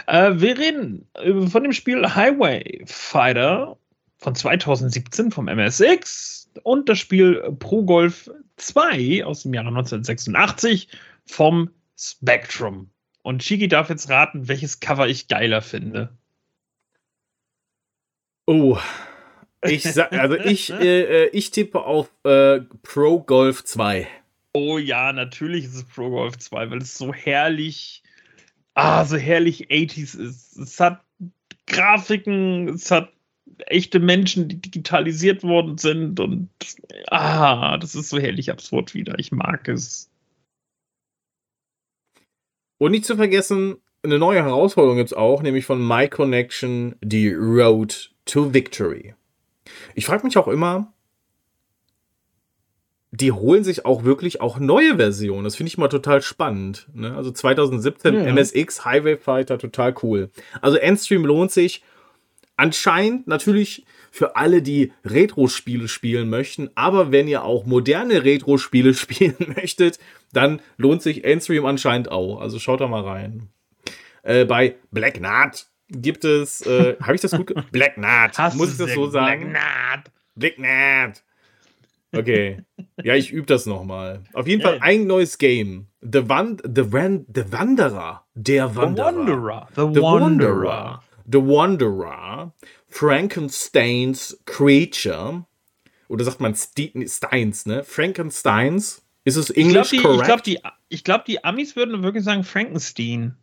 [0.06, 3.76] Äh, wir reden äh, von dem Spiel Highway Fighter
[4.18, 10.88] von 2017 vom MSX und das Spiel Pro Golf 2 aus dem Jahre 1986
[11.26, 12.90] vom Spectrum.
[13.22, 16.16] Und Shiki darf jetzt raten, welches Cover ich geiler finde.
[18.46, 18.78] Oh,
[19.62, 24.06] ich sag, also ich, äh, äh, ich tippe auf äh, Pro Golf 2.
[24.54, 28.02] Oh ja, natürlich ist es Pro Golf 2, weil es so herrlich,
[28.74, 30.56] ah, so herrlich 80s ist.
[30.58, 31.02] Es hat
[31.66, 33.12] Grafiken, es hat
[33.66, 36.48] echte Menschen, die digitalisiert worden sind und
[37.08, 39.18] ah, das ist so herrlich absurd wieder.
[39.18, 40.10] Ich mag es.
[42.78, 47.32] Und nicht zu vergessen, eine neue Herausforderung gibt es auch, nämlich von My Connection, die
[47.32, 49.14] Road to Victory.
[49.94, 50.92] Ich frage mich auch immer,
[53.12, 55.44] die holen sich auch wirklich auch neue Versionen.
[55.44, 56.88] Das finde ich mal total spannend.
[56.94, 57.14] Ne?
[57.14, 58.32] Also 2017 ja.
[58.32, 60.30] MSX Highway Fighter, total cool.
[60.62, 61.82] Also Endstream lohnt sich
[62.56, 66.70] anscheinend natürlich für alle, die Retro-Spiele spielen möchten.
[66.74, 69.98] Aber wenn ihr auch moderne Retro-Spiele spielen möchtet,
[70.32, 72.40] dann lohnt sich Endstream anscheinend auch.
[72.40, 73.48] Also schaut da mal rein.
[74.22, 78.78] Äh, bei Black Knot gibt es, äh, habe ich das gut Black Knot, muss ich
[78.78, 79.50] das so sagen?
[79.52, 80.12] Black Knot.
[80.34, 81.22] Black Knot.
[82.14, 82.62] Okay.
[83.02, 84.22] ja, ich übe das nochmal.
[84.34, 85.86] Auf jeden Fall ein neues Game.
[86.02, 88.26] The, Wand The, Wan The Wanderer.
[88.34, 89.68] Der Wanderer.
[89.74, 89.92] The Wanderer.
[89.94, 91.02] The Wanderer.
[91.24, 92.52] The Wanderer.
[92.88, 95.46] Frankensteins Creature.
[96.08, 97.84] Oder sagt man Steins, ne?
[97.84, 99.02] Frankensteins.
[99.24, 102.24] Ist es Englisch ich glaub, die, Ich glaube, die, ich glaub, die Amis würden wirklich
[102.24, 103.36] sagen Frankenstein.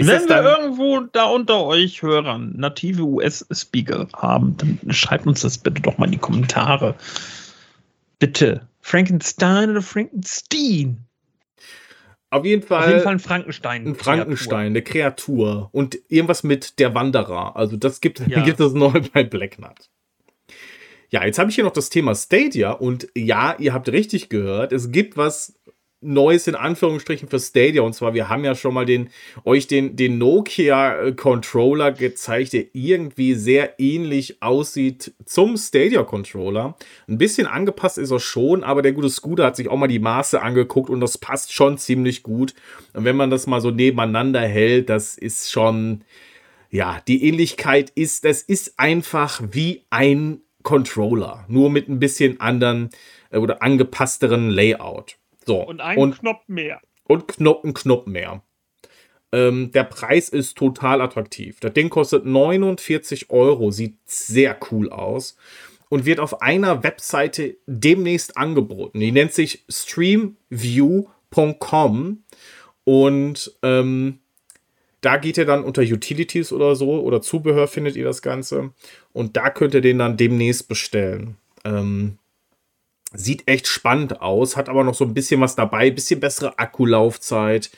[0.00, 5.58] Ist Wenn wir irgendwo da unter euch Hörern native US-Speaker haben, dann schreibt uns das
[5.58, 6.94] bitte doch mal in die Kommentare.
[8.18, 8.66] Bitte.
[8.80, 10.98] Frankenstein oder Frankenstein?
[12.30, 12.84] Auf jeden Fall.
[12.84, 13.86] Auf jeden Fall ein Frankenstein.
[13.88, 15.68] Ein Frankenstein, eine Kreatur.
[15.72, 17.56] Und irgendwas mit der Wanderer.
[17.56, 18.42] Also das gibt, Ja.
[18.42, 19.90] gibt es neu bei Black Knight.
[21.10, 22.70] Ja, jetzt habe ich hier noch das Thema Stadia.
[22.70, 24.72] Und ja, ihr habt richtig gehört.
[24.72, 25.58] Es gibt was
[26.02, 27.82] Neues in Anführungsstrichen für Stadia.
[27.82, 29.10] Und zwar, wir haben ja schon mal den,
[29.44, 36.76] euch den, den Nokia-Controller gezeigt, der irgendwie sehr ähnlich aussieht zum Stadia-Controller.
[37.06, 39.98] Ein bisschen angepasst ist er schon, aber der gute Scooter hat sich auch mal die
[39.98, 42.54] Maße angeguckt und das passt schon ziemlich gut.
[42.94, 46.02] Und wenn man das mal so nebeneinander hält, das ist schon,
[46.70, 52.90] ja, die Ähnlichkeit ist, das ist einfach wie ein Controller, nur mit ein bisschen anderen
[53.30, 55.19] äh, oder angepassteren Layout.
[55.50, 56.80] So, Und ein Knopf mehr.
[57.08, 58.44] und Knopf, ein Knopf mehr.
[59.32, 61.58] Ähm, der Preis ist total attraktiv.
[61.58, 65.36] Das Ding kostet 49 Euro, sieht sehr cool aus
[65.88, 69.00] und wird auf einer Webseite demnächst angeboten.
[69.00, 72.22] Die nennt sich streamview.com
[72.84, 74.18] und ähm,
[75.00, 78.70] da geht ihr dann unter Utilities oder so oder Zubehör findet ihr das Ganze
[79.12, 81.38] und da könnt ihr den dann demnächst bestellen.
[81.64, 82.18] Ähm,
[83.12, 87.70] Sieht echt spannend aus, hat aber noch so ein bisschen was dabei, bisschen bessere Akkulaufzeit.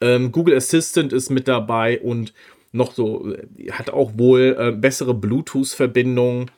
[0.00, 2.32] Ähm, Google Assistant ist mit dabei und
[2.72, 6.50] noch so, äh, hat auch wohl äh, bessere Bluetooth-Verbindung.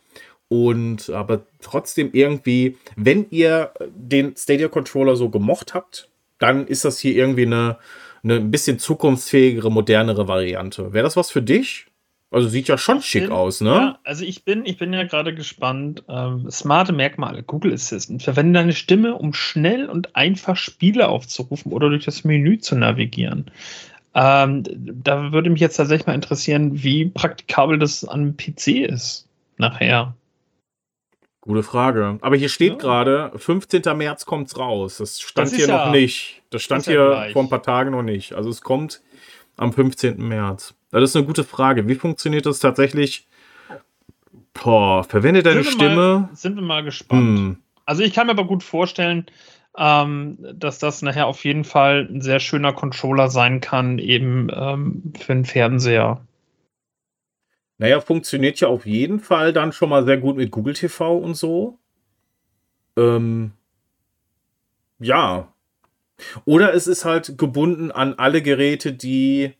[0.49, 6.09] Und aber trotzdem irgendwie, wenn ihr den Stadia Controller so gemocht habt,
[6.39, 7.79] dann ist das hier irgendwie eine,
[8.23, 10.93] eine ein bisschen zukunftsfähigere, modernere Variante.
[10.93, 11.88] Wäre das was für dich?
[12.31, 13.71] Also sieht ja schon schick bin- aus, ne?
[13.71, 16.05] Ja, also ich bin, ich bin ja gerade gespannt.
[16.09, 18.23] Ähm, smarte Merkmale, Google Assistant.
[18.23, 23.51] Verwende deine Stimme, um schnell und einfach Spiele aufzurufen oder durch das Menü zu navigieren.
[24.15, 24.63] Ähm,
[25.03, 29.27] da würde mich jetzt tatsächlich mal interessieren, wie praktikabel das am PC ist.
[29.57, 30.15] Nachher.
[31.41, 32.19] Gute Frage.
[32.21, 32.79] Aber hier steht Ja.
[32.79, 33.95] gerade, 15.
[33.97, 34.99] März kommt's raus.
[34.99, 36.43] Das stand Das hier ja- noch nicht.
[36.51, 37.33] Das stand ja hier gleich.
[37.33, 38.35] vor ein paar Tagen noch nicht.
[38.35, 39.01] Also es kommt
[39.59, 40.17] am 15.
[40.17, 40.75] März.
[40.91, 41.87] Das ist eine gute Frage.
[41.89, 43.27] Wie funktioniert das tatsächlich?
[44.55, 46.29] Boah, verwende deine Sind Stimme.
[46.29, 47.39] Mal, sind wir mal gespannt.
[47.39, 47.57] Hm.
[47.85, 49.27] Also ich kann mir aber gut vorstellen,
[49.77, 55.13] ähm, dass das nachher auf jeden Fall ein sehr schöner Controller sein kann, eben ähm,
[55.19, 56.21] für den Fernseher.
[57.79, 61.35] Naja, funktioniert ja auf jeden Fall dann schon mal sehr gut mit Google TV und
[61.35, 61.79] so.
[62.97, 63.53] Ähm,
[64.99, 65.53] ja.
[66.45, 69.53] Oder es ist halt gebunden an alle Geräte, die,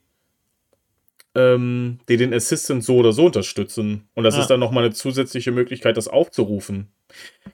[1.35, 4.09] ähm, die den Assistant so oder so unterstützen.
[4.15, 4.43] Und das Ja.
[4.43, 6.89] ist dann nochmal eine zusätzliche Möglichkeit, das aufzurufen.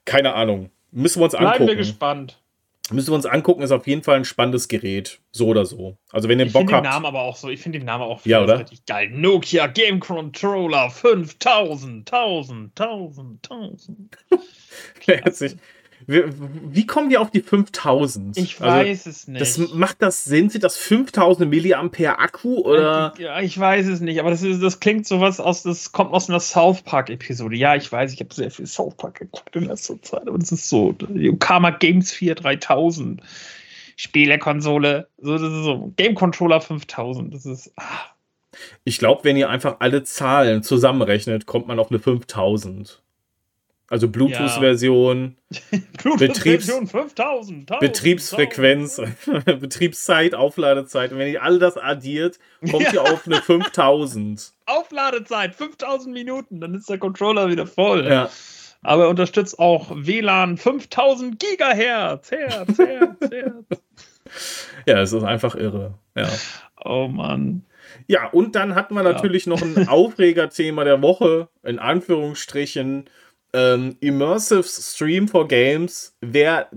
[0.05, 0.71] Keine Ahnung.
[0.91, 1.77] Müssen wir uns Bleiben wir angucken.
[1.79, 2.41] gespannt.
[2.93, 5.21] Müssen wir uns angucken, ist auf jeden Fall ein spannendes Gerät.
[5.33, 5.97] So oder so.
[6.13, 6.85] Also wenn ihr Ich Bock finde den habt.
[6.87, 8.59] Namen aber auch so, ich finde den Namen auch Ja, oder?
[8.61, 9.09] richtig geil.
[9.11, 14.19] Nokia Game Controller 5000, 1000, 1000, 1000.
[15.07, 15.57] Herzlich.
[16.07, 18.37] Wie, kommen wir auf die 5000?
[18.37, 19.41] Ich Also, weiß es nicht.
[19.41, 20.51] Das macht das Sinn?
[20.51, 23.15] Sind das 5000 Milliampere Akku oder?
[23.19, 26.29] Ja, ich weiß es nicht, aber das, ist, das klingt sowas aus, das kommt aus
[26.29, 27.57] einer South Park-Episode.
[27.57, 30.53] Ja, ich weiß, ich habe sehr viel South Park geguckt in letzter Zeit, aber das
[30.53, 30.95] ist so.
[31.39, 33.21] Karma Games 4 3000.
[33.97, 35.93] Spielekonsole, so, das ist so.
[35.97, 37.33] Game Controller 5000.
[37.33, 37.73] Das ist.
[37.77, 37.85] Ah,
[38.85, 43.04] Ich glaube, wenn ihr einfach alle Zahlen zusammenrechnet, kommt man auf eine 5000.
[43.91, 45.37] Also Bluetooth-Version,
[46.19, 47.71] Betriebs- Version 5000.
[47.71, 49.01] 1000, Betriebsfrequenz,
[49.45, 51.13] Betriebszeit, Aufladezeit.
[51.13, 52.39] Und wenn ihr all das addiert,
[52.71, 54.53] kommt ihr auf eine 5000.
[54.67, 58.07] Aufladezeit 5000 Minuten, dann ist der Controller wieder voll.
[58.07, 58.31] Ja.
[58.83, 62.31] Aber er unterstützt auch WLAN 5000 Gigahertz.
[62.31, 63.83] Hertz, Hertz, Hertz.
[64.87, 65.95] ja, es ist einfach irre.
[66.17, 66.29] Ja.
[66.85, 67.65] Oh Mann.
[68.07, 69.13] Ja, und dann hatten wir Ja.
[69.13, 73.09] natürlich noch ein Aufregerthema der Woche, in Anführungsstrichen.
[73.55, 76.17] Ähm, Immersive Stream for Games.
[76.21, 76.69] Wer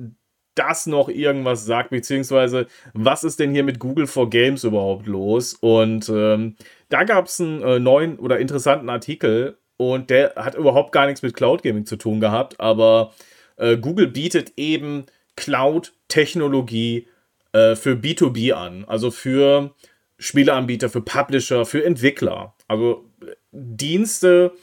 [0.56, 5.54] das noch irgendwas sagt, beziehungsweise was ist denn hier mit Google for Games überhaupt los?
[5.56, 6.56] Und ähm,
[6.90, 11.22] da gab es einen äh, neuen oder interessanten Artikel und der hat überhaupt gar nichts
[11.22, 13.14] mit Cloud Gaming zu tun gehabt, aber
[13.58, 15.06] äh, Google bietet eben
[15.36, 17.08] Cloud-Technologie
[17.54, 19.76] äh, für B2B an, also für
[20.18, 22.56] Spieleanbieter, für Publisher, für Entwickler.
[22.68, 24.54] Also äh, Dienste,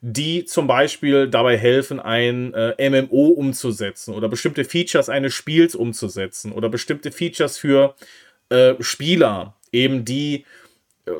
[0.00, 6.52] die zum Beispiel dabei helfen, ein äh, MMO umzusetzen oder bestimmte Features eines Spiels umzusetzen
[6.52, 7.94] oder bestimmte Features für
[8.48, 10.46] äh, Spieler, eben die
[11.06, 11.12] äh,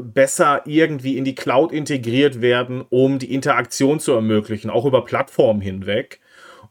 [0.00, 5.60] besser irgendwie in die Cloud integriert werden, um die Interaktion zu ermöglichen, auch über Plattformen
[5.60, 6.20] hinweg.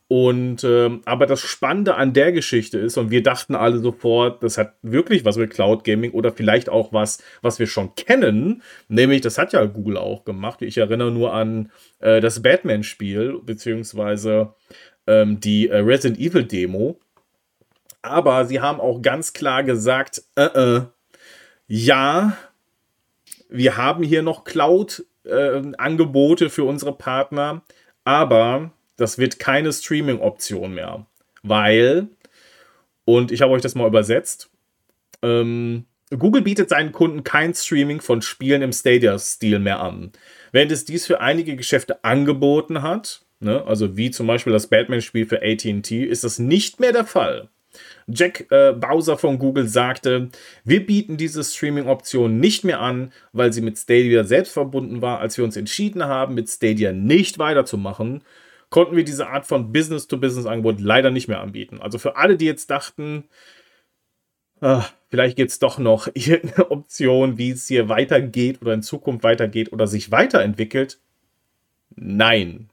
[0.09, 4.57] Und ähm, aber das Spannende an der Geschichte ist, und wir dachten alle sofort, das
[4.57, 9.19] hat wirklich was mit Cloud Gaming oder vielleicht auch was, was wir schon kennen, nämlich
[9.19, 10.61] das hat ja Google auch gemacht.
[10.61, 14.53] Ich erinnere nur an äh, das Batman-Spiel, beziehungsweise
[15.07, 16.97] ähm, die äh, Resident Evil Demo.
[18.01, 20.81] Aber sie haben auch ganz klar gesagt, äh, äh,
[21.67, 22.37] ja,
[23.49, 27.63] wir haben hier noch Cloud-Angebote äh, für unsere Partner,
[28.05, 31.05] aber das wird keine Streaming-Option mehr.
[31.43, 32.07] Weil,
[33.05, 34.49] und ich habe euch das mal übersetzt,
[35.21, 40.11] ähm, Google bietet seinen Kunden kein Streaming von Spielen im Stadia-Stil mehr an.
[40.51, 45.25] Während es dies für einige Geschäfte angeboten hat, ne, also wie zum Beispiel das Batman-Spiel
[45.25, 47.49] für ATT, ist das nicht mehr der Fall.
[48.07, 50.29] Jack äh, Bowser von Google sagte,
[50.63, 55.19] wir bieten diese Streaming-Option nicht mehr an, weil sie mit Stadia selbst verbunden war.
[55.19, 58.23] Als wir uns entschieden haben, mit Stadia nicht weiterzumachen,
[58.69, 61.79] konnten wir diese Art von Business-to-Business-Angebot leider nicht mehr anbieten.
[61.81, 63.25] Also für alle, die jetzt dachten,
[64.59, 69.23] ach, vielleicht gibt es doch noch irgendeine Option, wie es hier weitergeht oder in Zukunft
[69.23, 70.99] weitergeht oder sich weiterentwickelt.
[71.95, 72.69] Nein.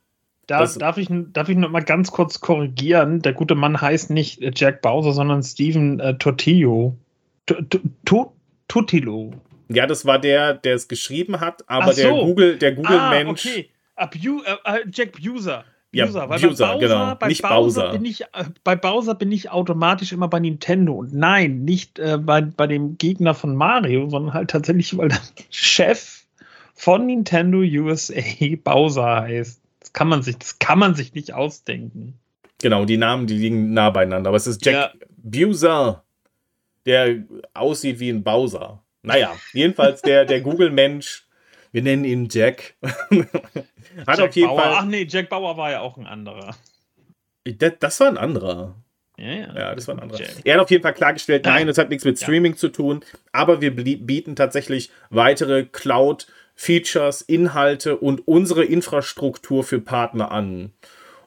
[0.46, 3.22] Da, darf, ich, darf ich noch mal ganz kurz korrigieren?
[3.22, 6.98] Der gute Mann heißt nicht Jack Bowser, sondern Steven äh, Tortillo.
[8.68, 9.32] Tutilo.
[9.68, 12.02] Ja, das war der, der es geschrieben hat, aber so.
[12.02, 13.46] der Google, der Google-Mensch.
[13.46, 13.70] Ah, okay.
[13.96, 15.64] Abu äh, äh Jack Buser.
[15.94, 17.14] Ja, User, weil User, bei Bowser, genau.
[17.14, 17.92] Bei nicht Bowser, Bowser.
[17.92, 20.94] Bin ich, äh, bei Bowser bin ich automatisch immer bei Nintendo.
[20.94, 25.20] Und nein, nicht äh, bei, bei dem Gegner von Mario, sondern halt tatsächlich, weil der
[25.50, 26.24] Chef
[26.74, 28.20] von Nintendo USA
[28.62, 29.60] Bowser heißt.
[29.80, 32.18] Das kann man sich, das kann man sich nicht ausdenken.
[32.60, 34.28] Genau, die Namen, die liegen nah beieinander.
[34.28, 35.06] Aber es ist Jack ja.
[35.18, 36.04] Buser,
[36.86, 38.82] der aussieht wie ein Bowser.
[39.02, 41.23] Naja, jedenfalls der, der Google-Mensch,
[41.74, 42.76] wir nennen ihn Jack.
[42.82, 43.26] Hat
[44.06, 44.60] Jack auf jeden Bauer.
[44.60, 44.74] Fall.
[44.76, 46.54] Ach nee, Jack Bauer war ja auch ein anderer.
[47.80, 48.76] Das, war ein anderer.
[49.16, 49.54] Ja, ja.
[49.56, 50.20] ja, das war ein anderer.
[50.20, 50.36] Jack.
[50.44, 52.58] Er hat auf jeden Fall klargestellt, nein, das hat nichts mit Streaming ja.
[52.58, 53.00] zu tun,
[53.32, 60.72] aber wir bieten tatsächlich weitere Cloud-Features, Inhalte und unsere Infrastruktur für Partner an.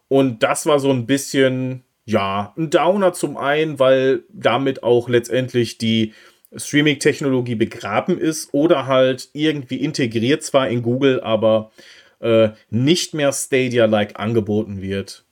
[0.08, 5.78] Und das war so ein bisschen, ja, ein Downer zum einen, weil damit auch letztendlich
[5.78, 6.14] die
[6.56, 11.72] Streaming-Technologie begraben ist oder halt irgendwie integriert zwar in Google, aber
[12.20, 15.26] äh, nicht mehr Stadia-like angeboten wird.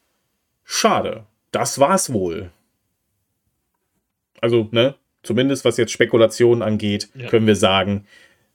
[0.63, 1.26] Schade.
[1.51, 2.51] Das war's wohl.
[4.41, 7.28] Also, ne, zumindest was jetzt Spekulationen angeht, ja.
[7.28, 8.05] können wir sagen,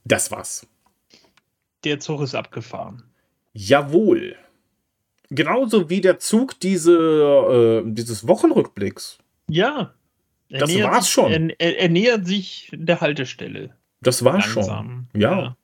[0.05, 0.67] das war's.
[1.85, 3.05] Der Zug ist abgefahren.
[3.53, 4.37] Jawohl.
[5.31, 9.19] Genauso wie der Zug diese, äh, dieses Wochenrückblicks.
[9.49, 9.95] Ja.
[10.51, 11.51] Das war's sich, schon.
[11.59, 13.71] Er, er, nähert sich der Haltestelle.
[14.01, 15.07] Das war's Langsam.
[15.13, 15.21] schon.
[15.21, 15.41] Ja.
[15.41, 15.57] ja.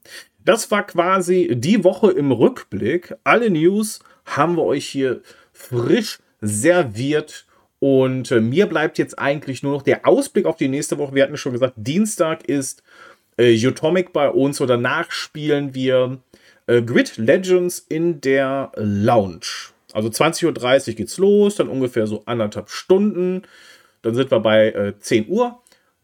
[0.45, 3.15] Das war quasi die Woche im Rückblick.
[3.25, 5.23] Alle News haben wir euch hier
[5.53, 7.47] frisch serviert.
[7.79, 11.15] Und äh, mir bleibt jetzt eigentlich nur noch der Ausblick auf die nächste Woche.
[11.15, 12.83] Wir hatten schon gesagt, Dienstag ist
[13.37, 16.19] äh, Utomic bei uns und danach spielen wir
[16.67, 19.73] äh, Grid Legends in der Lounge.
[19.93, 23.43] Also 20.30 Uhr geht's los, dann ungefähr so anderthalb Stunden.
[24.07, 25.61] Dann sind wir bei äh, 10 Uhr.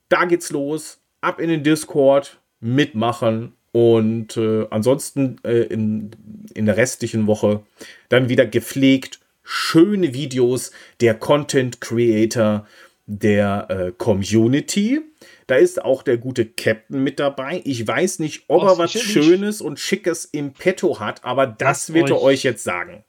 [0.09, 1.01] Da geht's los.
[1.21, 6.11] Ab in den Discord, mitmachen und äh, ansonsten äh, in,
[6.53, 7.63] in der restlichen Woche
[8.09, 12.67] dann wieder gepflegt schöne Videos der Content Creator
[13.07, 15.01] der äh, Community.
[15.47, 17.63] Da ist auch der gute Captain mit dabei.
[17.65, 21.93] Ich weiß nicht, ob oh, er was Schönes und Schickes im Petto hat, aber das
[21.93, 23.05] wird er euch jetzt sagen.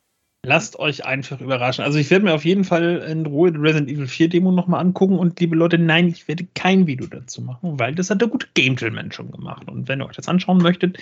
[0.45, 1.85] Lasst euch einfach überraschen.
[1.85, 4.81] Also ich werde mir auf jeden Fall in Ruhe die Resident Evil 4 Demo nochmal
[4.81, 8.27] angucken und liebe Leute, nein, ich werde kein Video dazu machen, weil das hat der
[8.27, 9.69] gute Gentleman schon gemacht.
[9.69, 10.97] Und wenn ihr euch das anschauen möchtet,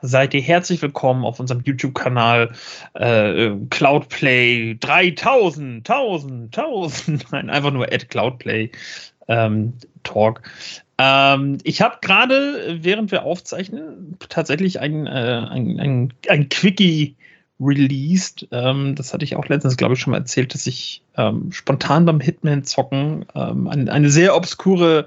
[0.00, 2.52] seid ihr herzlich willkommen auf unserem YouTube-Kanal
[2.94, 8.70] äh, Cloudplay 3000, 1000, 1000, nein, einfach nur at Cloudplay
[9.28, 9.74] ähm,
[10.04, 10.40] Talk.
[10.96, 15.10] Ähm, ich habe gerade, während wir aufzeichnen, tatsächlich ein, äh,
[15.50, 17.14] ein, ein, ein Quickie
[17.60, 18.46] released.
[18.50, 22.04] Ähm, das hatte ich auch letztens, glaube ich, schon mal erzählt, dass ich ähm, spontan
[22.04, 25.06] beim Hitman-Zocken ähm, eine, eine, sehr obskure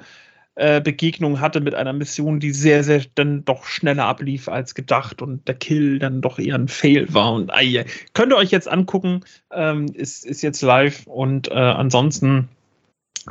[0.56, 5.22] äh, Begegnung hatte mit einer Mission, die sehr, sehr dann doch schneller ablief als gedacht
[5.22, 7.34] und der Kill dann doch eher ein Fail war.
[7.34, 9.22] Und äh, könnt ihr euch jetzt angucken,
[9.52, 12.50] ähm, ist, ist jetzt live und äh, ansonsten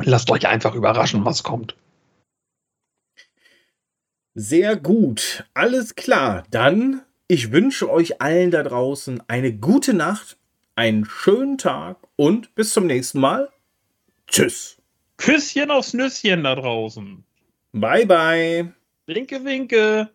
[0.01, 1.77] lasst euch einfach überraschen, was kommt.
[4.35, 6.45] Sehr gut, alles klar.
[6.53, 10.39] Dann ich wünsche euch allen da draußen eine gute Nacht,
[10.75, 13.51] einen schönen Tag und bis zum nächsten Mal.
[14.27, 14.81] Tschüss.
[15.19, 17.25] Küsschen aufs Nüsschen da draußen.
[17.73, 18.73] Bye, bye.
[19.07, 20.11] Winke, winke.